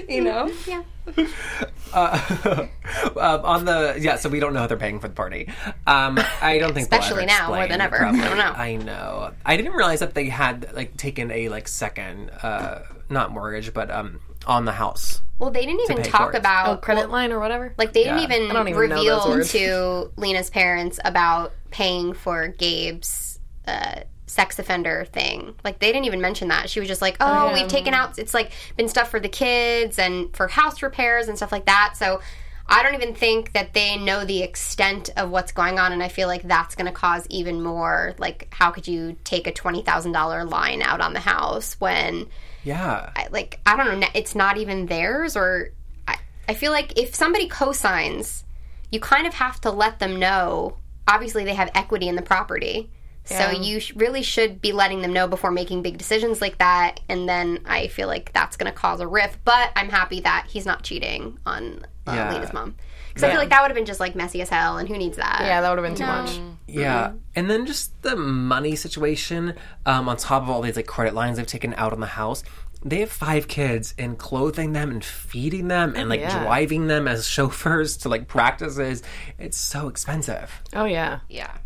[0.08, 0.52] you know.
[0.66, 0.82] yeah.
[1.92, 2.66] uh,
[3.16, 5.48] um, on the yeah, so we don't know how they're paying for the party.
[5.86, 7.96] Um, I don't think they'll Especially ever now, more than ever.
[7.96, 8.20] probably.
[8.20, 8.52] I don't know.
[8.56, 9.32] I know.
[9.44, 12.80] I didn't realize that they had like taken a like second, uh,
[13.10, 15.20] not mortgage, but um, on the house.
[15.38, 17.74] Well, they didn't even talk about Oh, credit line or whatever.
[17.76, 18.18] Like they Yeah.
[18.18, 24.00] didn't even, even reveal to Lena's parents about paying for Gabe's uh,
[24.34, 25.54] sex offender thing.
[25.62, 26.68] Like they didn't even mention that.
[26.68, 27.98] She was just like, "Oh, we've taken oh.
[27.98, 28.18] out.
[28.18, 31.94] It's like been stuff for the kids and for house repairs and stuff like that."
[31.96, 32.20] So.
[32.66, 36.08] I don't even think that they know the extent of what's going on, and I
[36.08, 38.14] feel like that's going to cause even more.
[38.16, 42.26] Like, how could you take a twenty thousand dollar line out on the house when
[42.62, 43.10] Yeah.
[43.14, 45.72] I- like I don't know, it's not even theirs or
[46.08, 46.16] I,
[46.48, 48.44] I feel like if somebody co-signs,
[48.90, 50.78] you kind of have to let them know.
[51.06, 52.88] Obviously, they have equity in the property.
[53.26, 57.00] So you sh- really should be letting them know before making big decisions like that.
[57.08, 59.38] And then I feel like that's going to cause a rift.
[59.44, 62.32] But I'm happy that he's not cheating on uh, Yeah.
[62.34, 62.74] Lena's mom
[63.08, 64.76] because I feel like that would have been just like messy as hell.
[64.76, 65.38] And who needs that?
[65.40, 66.38] yeah, that would have been too much.
[66.66, 67.16] Yeah, Mm-hmm.
[67.36, 69.54] and then just the money situation
[69.86, 72.42] um, on top of all these like credit lines they've taken out on the house.
[72.86, 76.42] They have five kids, and clothing them and feeding them and like yeah.
[76.44, 79.02] driving them as chauffeurs to like practices.
[79.38, 80.50] It's so expensive.
[80.74, 81.20] Oh yeah.
[81.30, 81.56] Yeah.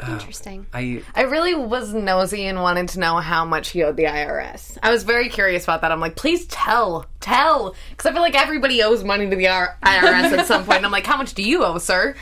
[0.00, 0.66] Oh, Interesting.
[0.72, 4.78] I I really was nosy and wanted to know how much he owed the IRS.
[4.82, 5.90] I was very curious about that.
[5.90, 9.76] I'm like, please tell, tell, because I feel like everybody owes money to the R-
[9.82, 10.76] IRS at some point.
[10.78, 12.14] And I'm like, how much do you owe, sir?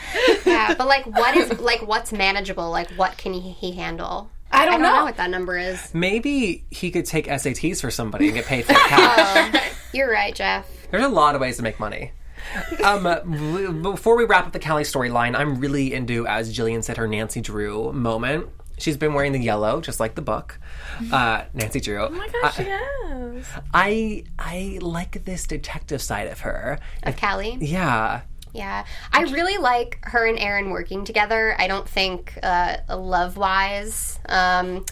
[0.46, 2.70] yeah, but like, what is like what's manageable?
[2.70, 4.30] Like, what can he, he handle?
[4.50, 4.96] I don't, I don't know.
[4.98, 5.92] know what that number is.
[5.92, 9.72] maybe he could take SATs for somebody and get paid for cash.
[9.92, 10.66] You're right, Jeff.
[10.90, 12.12] There's a lot of ways to make money.
[12.84, 17.08] Um, before we wrap up the Callie storyline, I'm really into, as Jillian said, her
[17.08, 18.48] Nancy Drew moment.
[18.78, 20.58] She's been wearing the yellow, just like the book.
[21.10, 22.04] Uh, Nancy Drew.
[22.04, 23.46] Oh my Gosh, yes.
[23.72, 26.78] I I like this detective side of her.
[27.02, 27.56] Of Callie.
[27.60, 28.22] Yeah.
[28.52, 31.54] Yeah, I really like her and Aaron working together.
[31.58, 34.18] I don't think uh, love wise.
[34.26, 34.86] Um,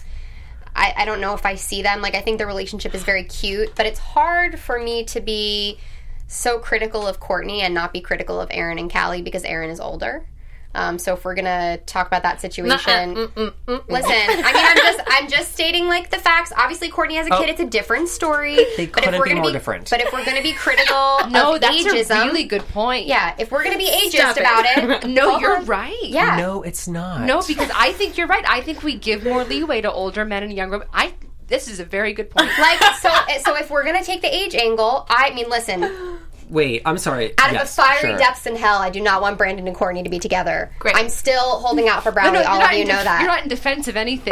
[0.75, 2.01] I, I don't know if I see them.
[2.01, 5.79] Like, I think the relationship is very cute, but it's hard for me to be
[6.27, 9.79] so critical of Courtney and not be critical of Aaron and Callie because Aaron is
[9.79, 10.27] older.
[10.73, 13.31] Um, so if we're gonna talk about that situation, listen.
[13.67, 16.51] I mean, I'm just I'm just stating like the facts.
[16.57, 18.55] Obviously, Courtney has a kid; it's a different story.
[18.75, 19.89] They but if couldn't we're be gonna more be different.
[19.89, 23.05] But if we're gonna be critical No, of that's ageism, a really good point.
[23.05, 24.41] yeah, if we're gonna be ageist Stop it.
[24.41, 25.67] about it, No, go you're ahead.
[25.69, 25.97] right.
[26.03, 26.35] Yeah.
[26.35, 27.21] No, it's not.
[27.21, 28.43] No, because I think you're right.
[28.45, 30.79] I think we give more leeway to older men and younger.
[30.79, 30.89] women.
[30.93, 31.13] I.
[31.47, 32.49] This is a very good point.
[32.59, 33.09] Like so,
[33.43, 36.19] so if we're gonna take the age angle, I mean, listen.
[36.47, 37.33] Wait, I'm sorry.
[37.39, 38.17] Out of Yes, the fiery sure.
[38.19, 40.69] depths in hell, I do not want Brandon and Courtney to be together.
[40.77, 40.95] Great.
[40.95, 42.33] I'm still holding out for Brallie.
[42.33, 43.19] No, no, All of you in know def- that.
[43.21, 44.31] You're not in defense of anything.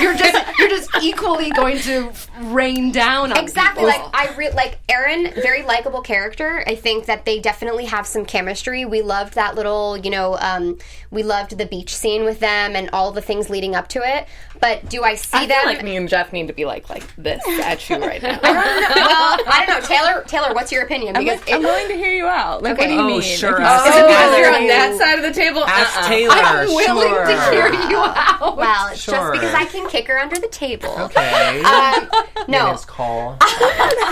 [0.00, 2.12] You're just you're just equally going to
[2.44, 3.84] rain down on Exactly.
[3.84, 4.00] people.
[4.04, 6.64] Like I re- like Aaron, very likable character.
[6.66, 8.86] I think that they definitely have some chemistry.
[8.86, 10.78] We loved that little, you know, um,
[11.10, 14.26] we loved the beach scene with them and all the things leading up to it.
[14.60, 15.42] But do I see that?
[15.42, 15.56] I them?
[15.62, 18.38] feel like me and Jeff need to be like like this at you right now.
[18.42, 18.94] I don't know.
[18.94, 20.22] well, I don't know, Taylor.
[20.26, 21.16] Taylor, what's your opinion?
[21.16, 22.62] I'm, Because like, I'm willing to hear you out.
[22.62, 22.82] Like, Okay.
[22.82, 23.22] what do you Oh, mean?
[23.22, 23.52] sure.
[23.54, 25.64] If you- Ask Is it because you're on that side of the table?
[25.64, 26.08] Ask Uh-uh.
[26.08, 26.34] Taylor.
[26.34, 27.26] I'm willing sure.
[27.26, 28.56] to hear you out.
[28.56, 29.14] well, it's Sure.
[29.14, 30.90] just because I can kick her under the table.
[30.98, 31.62] Okay.
[31.62, 32.10] Um,
[32.48, 33.38] no, His call.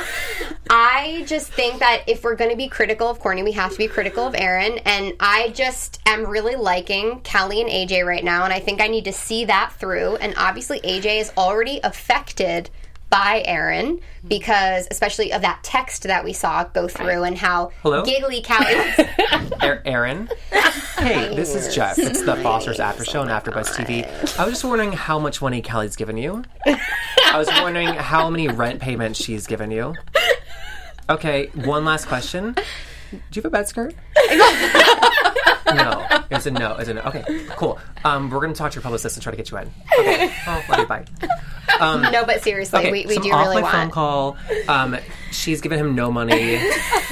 [0.71, 3.79] I just think that if we're going to be critical of Courtney, we have to
[3.79, 4.79] be critical of Aaron.
[4.85, 8.45] And I just am really liking Callie and AJ right now.
[8.45, 10.17] And I think I need to see that through.
[10.17, 12.71] And obviously, AJ is already affected
[13.11, 18.05] by Aaron because, especially of that text that we saw go through and how Hello?
[18.05, 18.75] giggly Callie.
[19.63, 20.29] Er- Aaron.
[20.99, 21.97] Hey, this is Jeff.
[22.09, 24.05] It's the Foster's After Show on AfterBuzz TV.
[24.39, 26.45] I was just wondering how much money Callie's given you.
[26.67, 29.95] I was wondering how many rent payments she's given you.
[31.11, 32.55] Okay, one last question.
[33.11, 33.95] Do you have a bed skirt?
[35.75, 36.07] no.
[36.31, 36.77] It's a no.
[36.77, 37.01] It's a no.
[37.03, 37.25] Okay,
[37.57, 37.79] cool.
[38.05, 39.71] Um, we're gonna talk to your publicist and try to get you in.
[39.99, 40.31] Okay.
[40.47, 40.87] Oh, love you.
[40.87, 41.05] Bye.
[42.11, 44.37] no, but seriously, Okay, we, we some do off really my phone call.
[44.67, 44.99] Um,
[45.31, 46.55] she's given him no money.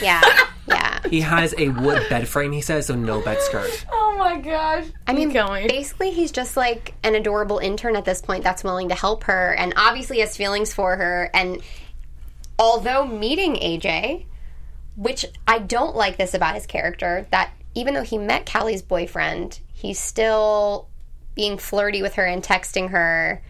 [0.02, 0.20] Yeah,
[0.68, 1.00] yeah.
[1.08, 2.52] He has a wood bed frame.
[2.52, 2.94] He says so.
[2.94, 3.86] No bed skirt.
[3.90, 4.86] Oh my gosh.
[5.06, 5.68] I mean, going.
[5.68, 9.54] basically, he's just like an adorable intern at this point that's willing to help her
[9.54, 11.30] and obviously has feelings for her.
[11.32, 11.62] And
[12.58, 14.26] although meeting AJ,
[14.96, 19.60] which I don't like this about his character, that even though he met Callie's boyfriend,
[19.72, 20.88] he's still
[21.34, 23.42] being flirty with her and texting her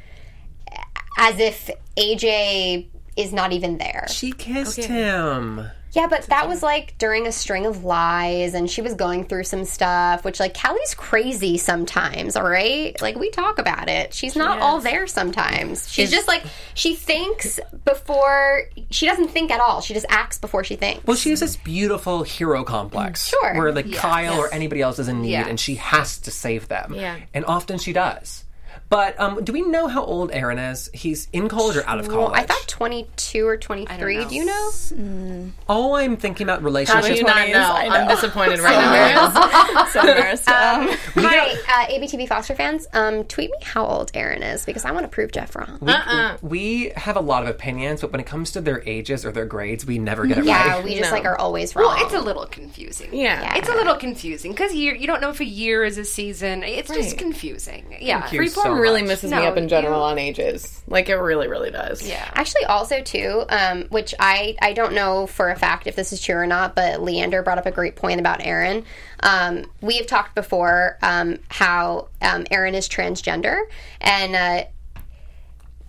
[1.19, 4.07] as if AJ is not even there.
[4.09, 5.71] She kissed him.
[5.97, 9.45] Yeah, but that was like during a string of lies, and she was going through
[9.45, 13.01] some stuff, which, like, Callie's crazy sometimes, all right?
[13.01, 14.13] Like, we talk about it.
[14.13, 15.91] She's not all there sometimes.
[15.91, 16.45] She's just like,
[16.75, 19.81] she thinks before, she doesn't think at all.
[19.81, 21.07] She just acts before she thinks.
[21.07, 23.27] Well, she has this beautiful hero complex.
[23.27, 23.55] Mm, sure.
[23.57, 25.49] Where like Kyle or anybody else is in need Yeah.
[25.49, 26.93] and she has to save them.
[26.95, 27.17] Yeah.
[27.33, 28.45] And often she does.
[28.89, 30.89] But um, do we know how old Aaron is?
[30.95, 32.39] He's in college or out of college?
[32.39, 34.17] I thought 22 or 23.
[34.19, 34.29] know.
[34.29, 35.53] Do you know?
[35.69, 37.09] Oh, I'm thinking about How relationships.
[37.09, 37.73] do you not know?
[37.73, 37.95] I know.
[37.95, 38.77] I'm disappointed right
[39.15, 39.87] now.
[39.93, 40.49] so embarrassed.
[40.49, 42.87] Um, Hi, uh, ABTV Foster fans.
[42.93, 45.79] Um, tweet me how old Aaron is because I want to prove Jeff wrong.
[45.87, 46.37] Uh-uh.
[46.43, 49.47] we have a lot of opinions, but when it comes to their ages or their
[49.47, 50.67] grades, we never get it Yeah, right.
[50.79, 51.17] Yeah, we just No.
[51.17, 51.87] like are always wrong.
[51.97, 53.13] Well, it's a little confusing.
[53.13, 53.57] Yeah.
[53.57, 56.63] It's a little confusing because you you don't know if a year is a season.
[56.63, 57.97] It's just confusing.
[58.01, 58.21] Yeah.
[58.21, 59.09] Thank you Freeform so really much.
[59.09, 60.83] misses No, me up in general you- on ages.
[60.89, 62.07] Like it really, really does.
[62.07, 62.29] Yeah.
[62.35, 66.21] Actually, also too, um, which I I don't know for a fact if this is
[66.21, 68.85] true or not, but Leander brought up a great point about Aaron.
[69.23, 73.59] Um, we have talked before um, how um, Aaron is transgender,
[74.01, 74.65] and uh,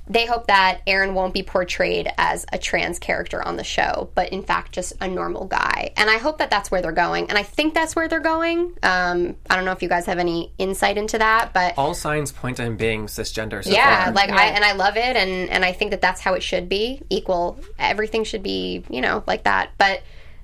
[0.09, 4.29] they hope that Aaron won't be portrayed as a trans character on the show, but
[4.29, 5.91] in fact just a normal guy.
[5.97, 8.73] And I hope that that's where they're going, and I think that's where they're going.
[8.83, 12.31] Um, I don't know if you guys have any insight into that, but All signs
[12.31, 14.13] point to him being cisgender so yeah far.
[14.13, 16.67] like i and i love it and and i think that that's how it should
[16.69, 20.01] be equal everything should be you know like that but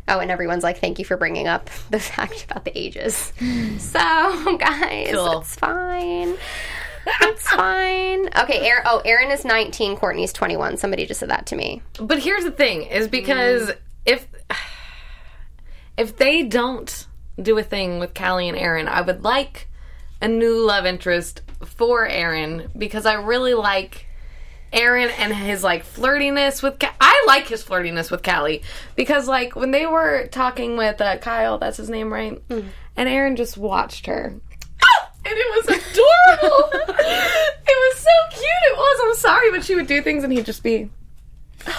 [0.08, 3.34] oh and everyone's like thank you for bringing up the fact about the ages
[3.80, 4.00] so
[4.58, 5.40] guys Cool.
[5.42, 6.36] it's fine
[7.08, 11.56] it's fine okay aaron oh aaron is 19 courtney's 21 somebody just said that to
[11.56, 13.78] me But here's the thing: is because mm.
[14.06, 14.28] if
[15.98, 17.08] if they don't
[17.42, 19.68] do a thing with Callie and Aaron, I would like
[20.22, 24.08] a new love interest for Aaron because I really like
[24.72, 26.80] Aaron and his like flirtiness with.
[26.80, 28.64] Ca- I like his flirtiness with Callie
[28.96, 32.46] because like when they were talking with uh, Kyle, that's his name, right?
[32.50, 32.70] Mm.
[32.96, 34.34] And Aaron just watched her.
[34.82, 35.12] Ah!
[35.26, 36.70] And it was adorable.
[36.74, 38.64] it was so cute.
[38.66, 39.00] It was.
[39.04, 40.90] I'm sorry, but she would do things, and he'd just be.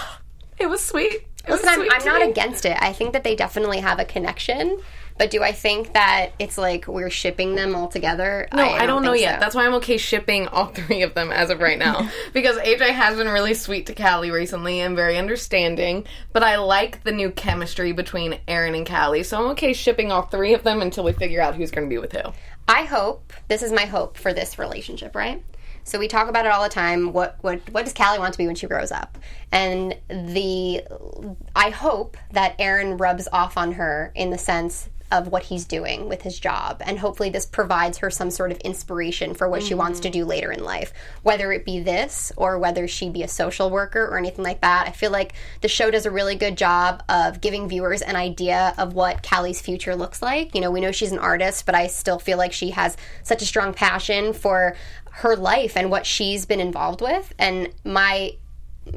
[0.57, 1.11] It was sweet.
[1.11, 2.77] It was Listen, I'm, sweet I'm not against it.
[2.79, 4.79] I think that they definitely have a connection.
[5.17, 8.47] But do I think that it's like we're shipping them all together?
[8.53, 9.35] No, I, don't, know yet.
[9.35, 9.39] so.
[9.39, 12.09] That's why I'm okay shipping all three of them as of right now.
[12.33, 16.05] because AJ has been really sweet to Callie recently and very understanding.
[16.33, 19.23] But I like the new chemistry between Aaron and Callie.
[19.23, 21.93] So I'm okay shipping all three of them until we figure out who's going to
[21.93, 22.33] be with who.
[22.67, 25.43] I hope this is my hope for this relationship, right?
[25.85, 27.13] So we talk about it all the time.
[27.13, 29.19] What what what does Callie want to be when she grows up?
[29.51, 30.81] And the
[31.55, 36.09] I hope that Aaron rubs off on her in the sense of what he's doing
[36.09, 36.81] with his job.
[36.85, 40.19] And hopefully this provides her some sort of inspiration for what she wants to mm-hmm.
[40.19, 40.93] do later in life
[41.23, 44.87] whether it be this or whether she be a social worker or anything like that.
[44.87, 48.73] I feel like the show does a really good job of giving viewers an idea
[48.77, 50.53] of what Callie's future looks like.
[50.53, 53.41] You know we know she's an artist but i still feel like she has such
[53.41, 54.75] a strong passion for
[55.11, 57.33] her life and what she's been involved with.
[57.39, 58.35] And my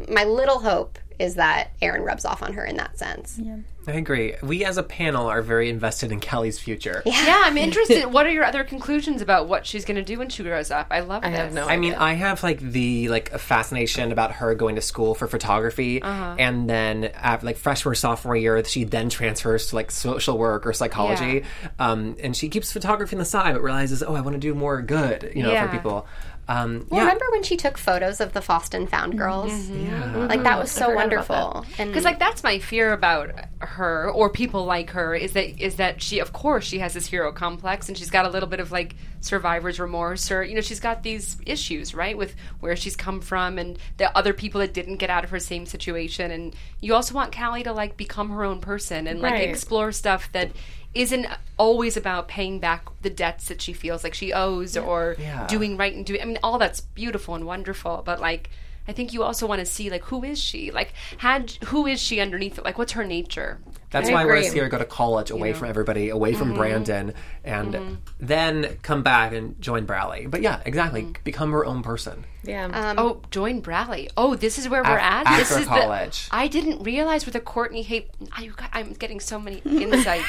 [0.09, 3.41] my little hope is that Aaron rubs off on her in that sense.
[3.87, 4.35] I agree.
[4.43, 7.03] We as a panel are very invested in Callie's future.
[7.07, 8.07] Yeah, I'm interested.
[8.07, 10.89] what are your other conclusions about what she's going to do when she grows up?
[10.91, 11.39] I love I this.
[11.39, 11.67] have no.
[11.67, 15.27] I mean, I have like the like a fascination about her going to school for
[15.27, 16.37] photography, Uh-huh.
[16.39, 20.73] and then after like freshman sophomore year, she then transfers to like social work or
[20.75, 21.45] psychology,
[21.79, 24.55] um, and she keeps photography on the side, but realizes, oh, I want to do
[24.55, 25.67] more good, you know, Yeah.
[25.67, 26.07] for people.
[26.49, 29.69] Um, Well, yeah, remember when she took photos of the Foston Found Girls?
[29.69, 30.27] yeah.
[30.29, 31.67] Like that was so wonderful.
[31.79, 33.31] And Because like that's my fear about
[33.61, 37.07] her or people like her is that is that she of course she has this
[37.07, 40.61] hero complex and she's got a little bit of like survivor's remorse or you know
[40.61, 44.73] she's got these issues right with where she's come from and the other people that
[44.73, 48.31] didn't get out of her same situation and you also want Callie to like become
[48.31, 49.49] her own person and like Right.
[49.51, 50.53] explore stuff that
[50.99, 51.27] isn't
[51.57, 55.47] always about paying back the debts that she feels like she owes or Yeah.
[55.47, 58.51] doing right and doing I mean all that's beautiful and wonderful but like
[58.89, 60.71] I think you also want to see like who is she?
[60.71, 62.65] Like had who is she underneath it?
[62.65, 63.59] Like what's her nature?
[63.91, 64.45] That's I why I want agree.
[64.47, 66.59] to see her go to college away from everybody, away from mm-hmm.
[66.59, 67.95] Brandon, and mm-hmm.
[68.21, 70.27] then come back and join Brallie.
[70.27, 71.03] But yeah, exactly.
[71.03, 71.25] Mm-hmm.
[71.25, 72.25] Become her own person.
[72.43, 72.67] yeah.
[72.67, 74.11] Um, oh, join Brallie.
[74.17, 75.39] Oh, this is where we're Af- at.
[75.39, 76.29] this after is college.
[76.29, 78.11] The, I didn't realize with the Courtney hate.
[78.33, 80.27] I, you got- I'm getting so many insights.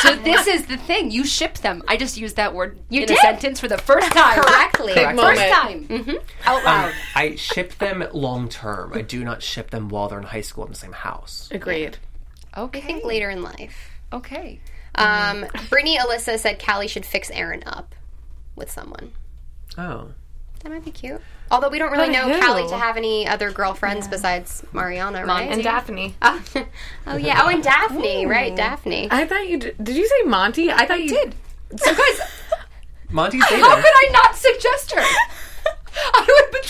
[0.00, 1.12] so this is the thing.
[1.12, 1.84] You ship them.
[1.86, 3.18] I just used that word You in did.
[3.18, 4.42] a sentence for the first time.
[4.42, 4.94] correctly.
[4.94, 5.86] Big First time.
[5.86, 6.16] Mm-hmm.
[6.44, 6.88] Out loud.
[6.88, 8.92] Um, I ship them long term.
[8.94, 11.48] I do not ship them while they're in high school in the same house.
[11.52, 11.98] Agreed.
[12.56, 12.78] Okay.
[12.78, 13.90] I think later in life.
[14.12, 14.60] Okay.
[14.94, 17.94] Um, Brittany Alyssa said Callie should fix Aaron up
[18.54, 19.12] with someone.
[19.76, 20.08] Oh.
[20.62, 21.20] That might be cute.
[21.50, 22.40] Although we don't really But know who?
[22.40, 25.50] Callie to have any other girlfriends besides Mariana, right?
[25.50, 26.14] And Daphne.
[26.22, 26.42] oh,
[27.06, 27.42] oh, yeah.
[27.44, 28.56] Oh, and Daphne, right?
[28.56, 29.08] Daphne.
[29.10, 29.76] I thought you did.
[29.82, 30.72] Did you say Monty?
[30.72, 31.34] I thought you Did.
[31.76, 32.20] So guys,
[33.10, 35.02] Monty's how could I not suggest her?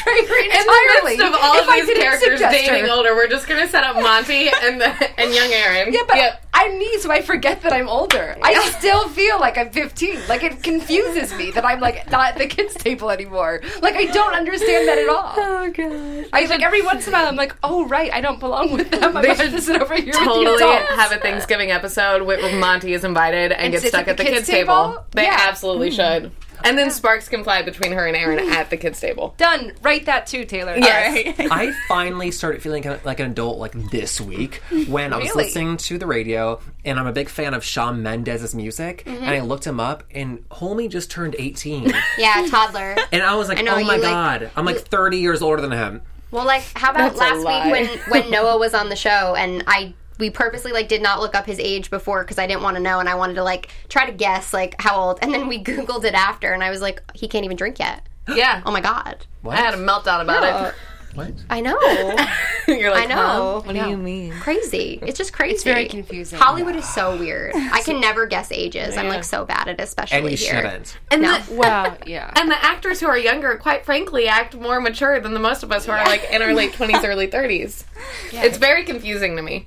[0.06, 2.90] Betray her In the midst of all of these characters dating her.
[2.90, 5.92] older, we're just gonna set up Monty and the, and young Aaron.
[5.92, 6.42] Yeah, but Yep.
[6.54, 8.36] I'm me, so I forget that I'm older.
[8.42, 10.26] I still feel like I'm 15.
[10.28, 13.60] Like it confuses me that I'm like not at the kids' table anymore.
[13.82, 15.34] Like I don't understand that at all.
[15.36, 16.28] Oh god.
[16.32, 18.90] I like every once in a while I'm like, oh right, I don't belong with
[18.90, 19.16] them.
[19.16, 23.04] I'm They going to sit over here totally have a Thanksgiving episode where Monty is
[23.04, 25.04] invited and, gets stuck at the, kids, table.
[25.12, 25.36] They Yeah.
[25.48, 25.96] absolutely mm.
[25.96, 26.32] should.
[26.64, 29.34] And then sparks can fly between her and Aaron at the kids table.
[29.38, 29.72] Done.
[29.82, 30.76] Write that too, Taylor.
[30.76, 31.34] Yes.
[31.50, 34.56] I finally started feeling kind of like an adult like this week
[34.88, 35.44] when I was Really?
[35.44, 39.22] listening to the radio and I'm a big fan of Shawn Mendes's music Mm-hmm.
[39.24, 42.96] and I looked him up and homie just turned 18 Yeah, toddler.
[43.12, 45.60] and I was like know, oh my you, like- god I'm like 30 years older
[45.62, 47.70] than him Well, like, how about That's a last lie.
[47.72, 51.20] week when when Noah was on the show and I we purposely like did not
[51.20, 53.42] look up his age before because I didn't want to know and I wanted to
[53.42, 56.70] like try to guess like how old and then we googled it after and I
[56.70, 58.02] was like he can't even drink yet.
[58.28, 58.62] Yeah.
[58.66, 59.26] Oh my god.
[59.46, 60.74] I had a meltdown about
[61.16, 61.78] what I know.
[62.68, 63.16] You're like, I know.
[63.16, 63.60] Huh?
[63.64, 64.32] What do you mean?
[64.40, 64.98] Crazy.
[65.02, 65.54] It's just crazy.
[65.54, 66.38] It's very confusing.
[66.38, 67.52] Hollywood is so weird.
[67.54, 68.96] I can never guess ages.
[68.96, 70.62] I'm like so bad at it, especially and you here.
[70.62, 71.38] shouldn't And No.
[71.38, 72.32] the, Well, yeah.
[72.36, 75.72] and the actors who are younger, quite frankly, act more mature than the most of
[75.72, 77.84] us who are like in our late twenties, early thirties.
[78.32, 79.66] It's very confusing to me.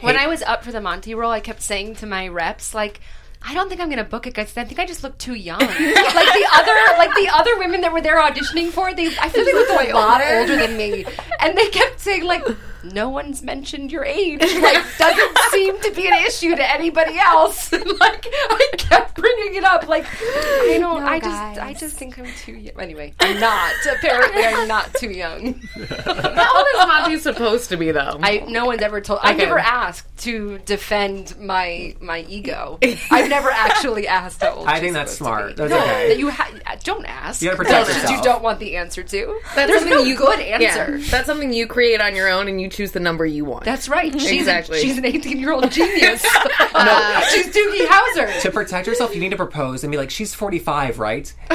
[0.00, 3.00] when I was up for the Monty role, I kept saying to my reps, like,
[3.42, 5.60] I don't think I'm to book it because I think I just look too young.
[5.60, 9.28] like the other, like the other women that were there auditioning for, it, they I
[9.28, 11.06] feel they looked a lot older than me,
[11.40, 12.44] and they kept saying like,
[12.84, 14.40] no one's mentioned your age.
[14.40, 17.72] Like, doesn't seem to be an issue to anybody else.
[17.72, 19.88] like, I kept bringing it up.
[19.88, 21.02] Like, I don't.
[21.02, 22.80] I just, I just think I'm too young.
[22.80, 23.74] Anyway, I'm not.
[23.90, 25.54] Apparently, I'm not too young.
[25.74, 28.18] How old is Monty supposed to be though?
[28.22, 29.20] I no one's ever told.
[29.22, 32.78] I've never asked to defend my my ego.
[33.10, 34.66] I've never actually asked how old.
[34.66, 35.56] I think that's smart.
[35.56, 36.08] That's no, okay.
[36.08, 36.50] that you ha-
[36.84, 37.42] don't ask.
[37.42, 38.16] You gotta protect That's yourself.
[38.16, 39.40] You don't want the answer to.
[39.54, 40.98] That's There's something no you- good yeah, answer.
[41.10, 43.64] that's something you create on your own, and you choose the number you want.
[43.64, 44.12] That's right.
[44.20, 44.78] She's Exactly.
[44.78, 46.22] A, she's an 18 year old genius.
[46.74, 48.40] no, she's Doogie Howser.
[48.42, 51.32] to protect yourself you need to propose and be like she's 45 right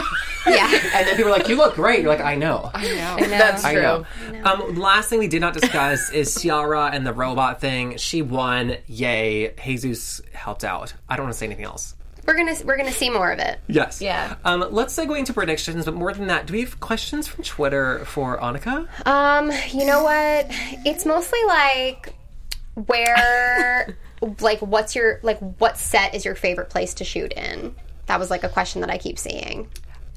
[0.48, 0.68] Yeah.
[0.94, 3.28] and then people are like you look great you're like I know I know.
[3.28, 3.82] That's I true.
[3.82, 4.06] know.
[4.44, 7.98] Um, last thing we did not discuss is Cierra and the robot thing.
[7.98, 8.78] She won.
[8.88, 9.54] Yay.
[9.64, 10.94] Jesus helped out.
[11.10, 11.96] I don't want to say anything else.
[12.26, 13.60] We're gonna we're gonna see more of it.
[13.68, 14.02] Yes.
[14.02, 14.36] Yeah.
[14.44, 18.04] Um, let's segue into predictions, but more than that, do we have questions from Twitter
[18.06, 18.88] for Annika?
[19.06, 20.48] Um, you know what?
[20.86, 22.14] It's mostly like
[22.88, 23.96] where
[24.40, 27.76] like what's your like what set is your favorite place to shoot in?
[28.08, 29.70] That was like a question that I keep seeing.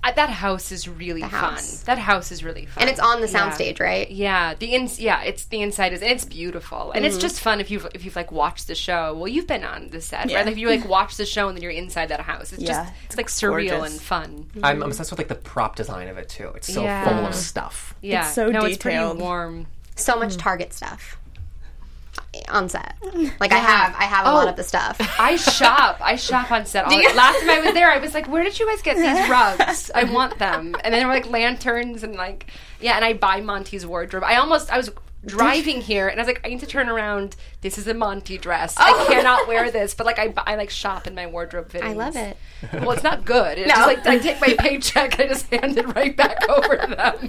[0.04, 1.30] Uh, that house is really fun.
[1.30, 1.80] house.
[1.82, 2.82] That house is really fun.
[2.82, 3.50] And it's on the Yeah.
[3.50, 4.08] soundstage, right?
[4.10, 7.14] Yeah, the ins yeah, it's the inside is and it's beautiful and Mm-hmm.
[7.14, 9.14] it's just fun if you've if you've like watched the show.
[9.14, 10.36] Well, you've been on the set, Yeah.
[10.38, 10.46] right?
[10.46, 12.84] Like if you like watch the show and then you're inside that house, it's Yeah,
[12.84, 14.48] just it's like surreal and fun.
[14.62, 16.52] I'm obsessed with like the prop design of it too.
[16.54, 17.04] It's so Yeah.
[17.04, 17.94] full of stuff.
[18.00, 19.18] Yeah, so no, it's pretty detailed.
[19.20, 19.66] warm.
[19.96, 21.17] So much Target stuff.
[22.48, 22.94] On set.
[23.40, 24.50] Like I have, I have a lot Oh.
[24.50, 24.96] of the stuff.
[25.18, 25.98] I shop.
[26.00, 26.84] I shop on set.
[26.84, 28.96] All the- Last time I was there, I was like, "Where did you guys get
[28.96, 29.90] these rugs?
[29.94, 32.46] I want them." And then there were like lanterns and like,
[32.80, 32.96] yeah.
[32.96, 34.22] And I buy Monty's wardrobe.
[34.24, 34.90] I almost, I was
[35.26, 37.34] driving here and I was like, I need to turn around.
[37.60, 38.74] This is a Monty dress.
[38.78, 39.94] I cannot wear this.
[39.94, 41.92] But like, I, I like shop in my wardrobe fittings.
[41.92, 42.36] I love it.
[42.72, 43.58] Well, it's not good.
[43.58, 46.86] It's just like I take my paycheck, I just hand it right back over to
[46.86, 47.28] them.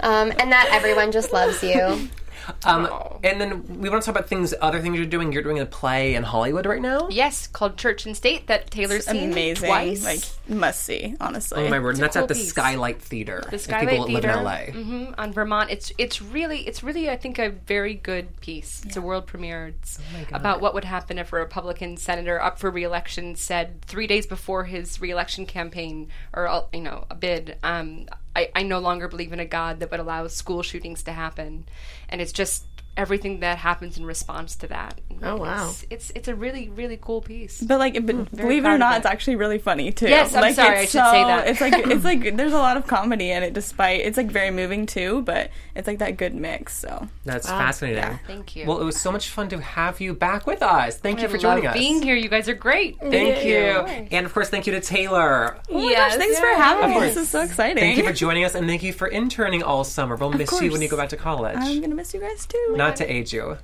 [0.00, 2.08] Um, and that everyone just loves you.
[2.64, 3.20] Um, Oh.
[3.22, 5.32] and then we want to talk about things, other things you're doing.
[5.32, 7.08] You're doing a play in Hollywood right now.
[7.10, 9.66] yes, called Church and State that Taylor's seen Amazing.
[9.68, 10.04] twice.
[10.04, 11.66] Like must see, honestly.
[11.66, 11.94] Oh my word!
[11.94, 12.48] And that's cool at the piece.
[12.50, 13.42] Skylight Theater.
[13.50, 14.82] the Skylight people Theater live in LA.
[14.82, 15.70] mhm, on Vermont.
[15.70, 18.82] It's it's really it's really I think a very good piece.
[18.84, 19.68] It's a world premiere.
[19.80, 24.06] It's Oh about what would happen if a Republican senator up for reelection said three
[24.06, 27.56] days before his reelection campaign or uh, you know a bid.
[27.62, 31.12] Um, I, I no longer believe in a God that would allow school shootings to
[31.12, 31.66] happen,
[32.08, 32.64] and it's just
[33.00, 35.00] everything that happens in response to that.
[35.22, 35.68] Oh, wow.
[35.70, 37.60] It's it's, it's a really really cool piece.
[37.62, 38.98] But like, but hmm, believe it or not, it.
[38.98, 40.08] it's actually really funny too.
[40.08, 41.48] Yes, I'm like, sorry, it's I should say that.
[41.48, 44.50] It's like it's like there's a lot of comedy in it, despite it's like very
[44.50, 45.22] moving too.
[45.22, 46.76] But it's like that good mix.
[46.76, 48.18] So That's fascinating.
[48.26, 48.66] Thank you.
[48.66, 50.98] Well, it was so much fun to have you back with us.
[50.98, 51.74] Thank you for I joining us.
[51.74, 52.16] being here.
[52.16, 52.98] You guys are great.
[53.00, 53.56] Thank you.
[54.10, 55.56] And of course, thank you to Taylor.
[55.70, 57.00] oh my gosh, thanks for having me.
[57.00, 57.78] This is so exciting.
[57.82, 60.16] Thank you for joining us, and thank you for interning all summer.
[60.16, 61.56] We'll miss you when you go back to college.
[61.58, 62.74] I'm gonna miss you guys too.
[62.76, 63.56] Not to age you.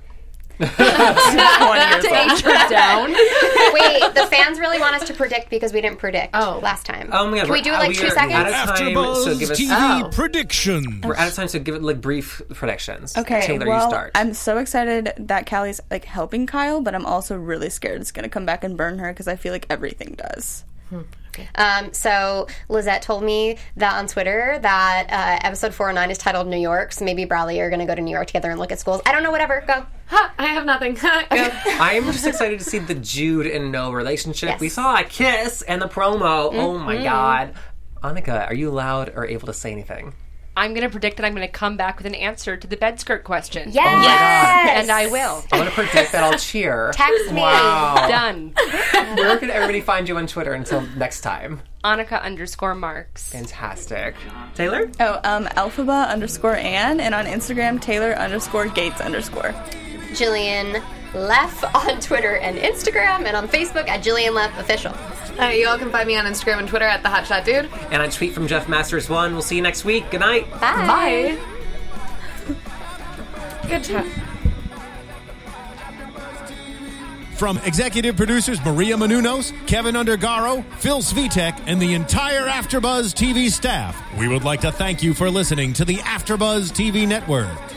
[0.57, 2.31] 20 years old.
[2.31, 3.11] Age her down.
[3.11, 6.59] Wait, the fans really want us to predict because we didn't predict Oh.
[6.63, 7.09] last time.
[7.13, 7.43] Oh my god!
[7.45, 8.33] Can we do it like we two seconds?
[8.33, 9.59] Out of time, AfterBuzz so give us.
[9.59, 9.69] TV
[10.05, 10.09] Oh.
[10.11, 11.05] predictions.
[11.05, 13.15] We're out of time, so give it like brief predictions.
[13.15, 14.11] Okay, Taylor, well, you start.
[14.15, 18.27] I'm so excited that Callie's like helping Kyle, but I'm also really scared it's gonna
[18.27, 20.63] come back and burn her because I feel like everything does.
[20.89, 21.01] Hmm.
[21.55, 26.57] Um, so Lizette told me that on Twitter that uh, episode 409 is titled New
[26.57, 26.93] York.
[26.93, 29.01] So maybe Brallie are going to go to New York together and look at schools.
[29.05, 29.31] I don't know.
[29.31, 29.63] Whatever.
[29.67, 29.85] Go.
[30.07, 30.93] Ha, I have nothing.
[30.95, 31.09] Go.
[31.31, 34.49] I'm just excited to see the Jude and Noah relationship.
[34.49, 34.59] Yes.
[34.59, 36.49] We saw a kiss and the promo.
[36.53, 37.53] Oh my god.
[38.03, 40.13] Annika, are you allowed or able to say anything?
[40.57, 42.75] I'm going to predict that I'm going to come back with an answer to the
[42.75, 43.69] bed skirt question.
[43.71, 44.81] Yes.
[44.81, 45.43] And I will.
[45.51, 46.91] I'm gonna predict that I'll cheer.
[46.95, 47.41] Text me.
[47.41, 48.07] Wow.
[48.09, 48.53] Done.
[49.17, 51.61] Where can everybody find you on Twitter until next time?
[51.83, 53.31] Annika underscore marks.
[53.31, 54.15] Fantastic.
[54.55, 54.89] Taylor?
[54.99, 59.53] Oh, um, Elphaba underscore Ann, and on Instagram Taylor underscore Gates underscore.
[60.09, 60.83] Jillian
[61.13, 64.93] Leff on Twitter and Instagram, and on Facebook at Jillian Leff Official.
[65.39, 67.69] Uh, you all can find me on Instagram and Twitter at the Hotshot Dude.
[67.91, 69.33] And a tweet from Jeff Masters one.
[69.33, 70.09] We'll see you next week.
[70.09, 70.49] Good night.
[70.59, 71.37] Bye.
[73.67, 74.09] Good time.
[77.35, 83.95] From executive producers Maria Menounos, Kevin Undergaro, Phil Svitek, and the entire AfterBuzz TV staff,
[84.17, 87.76] we would like to thank you for listening to the AfterBuzz TV network.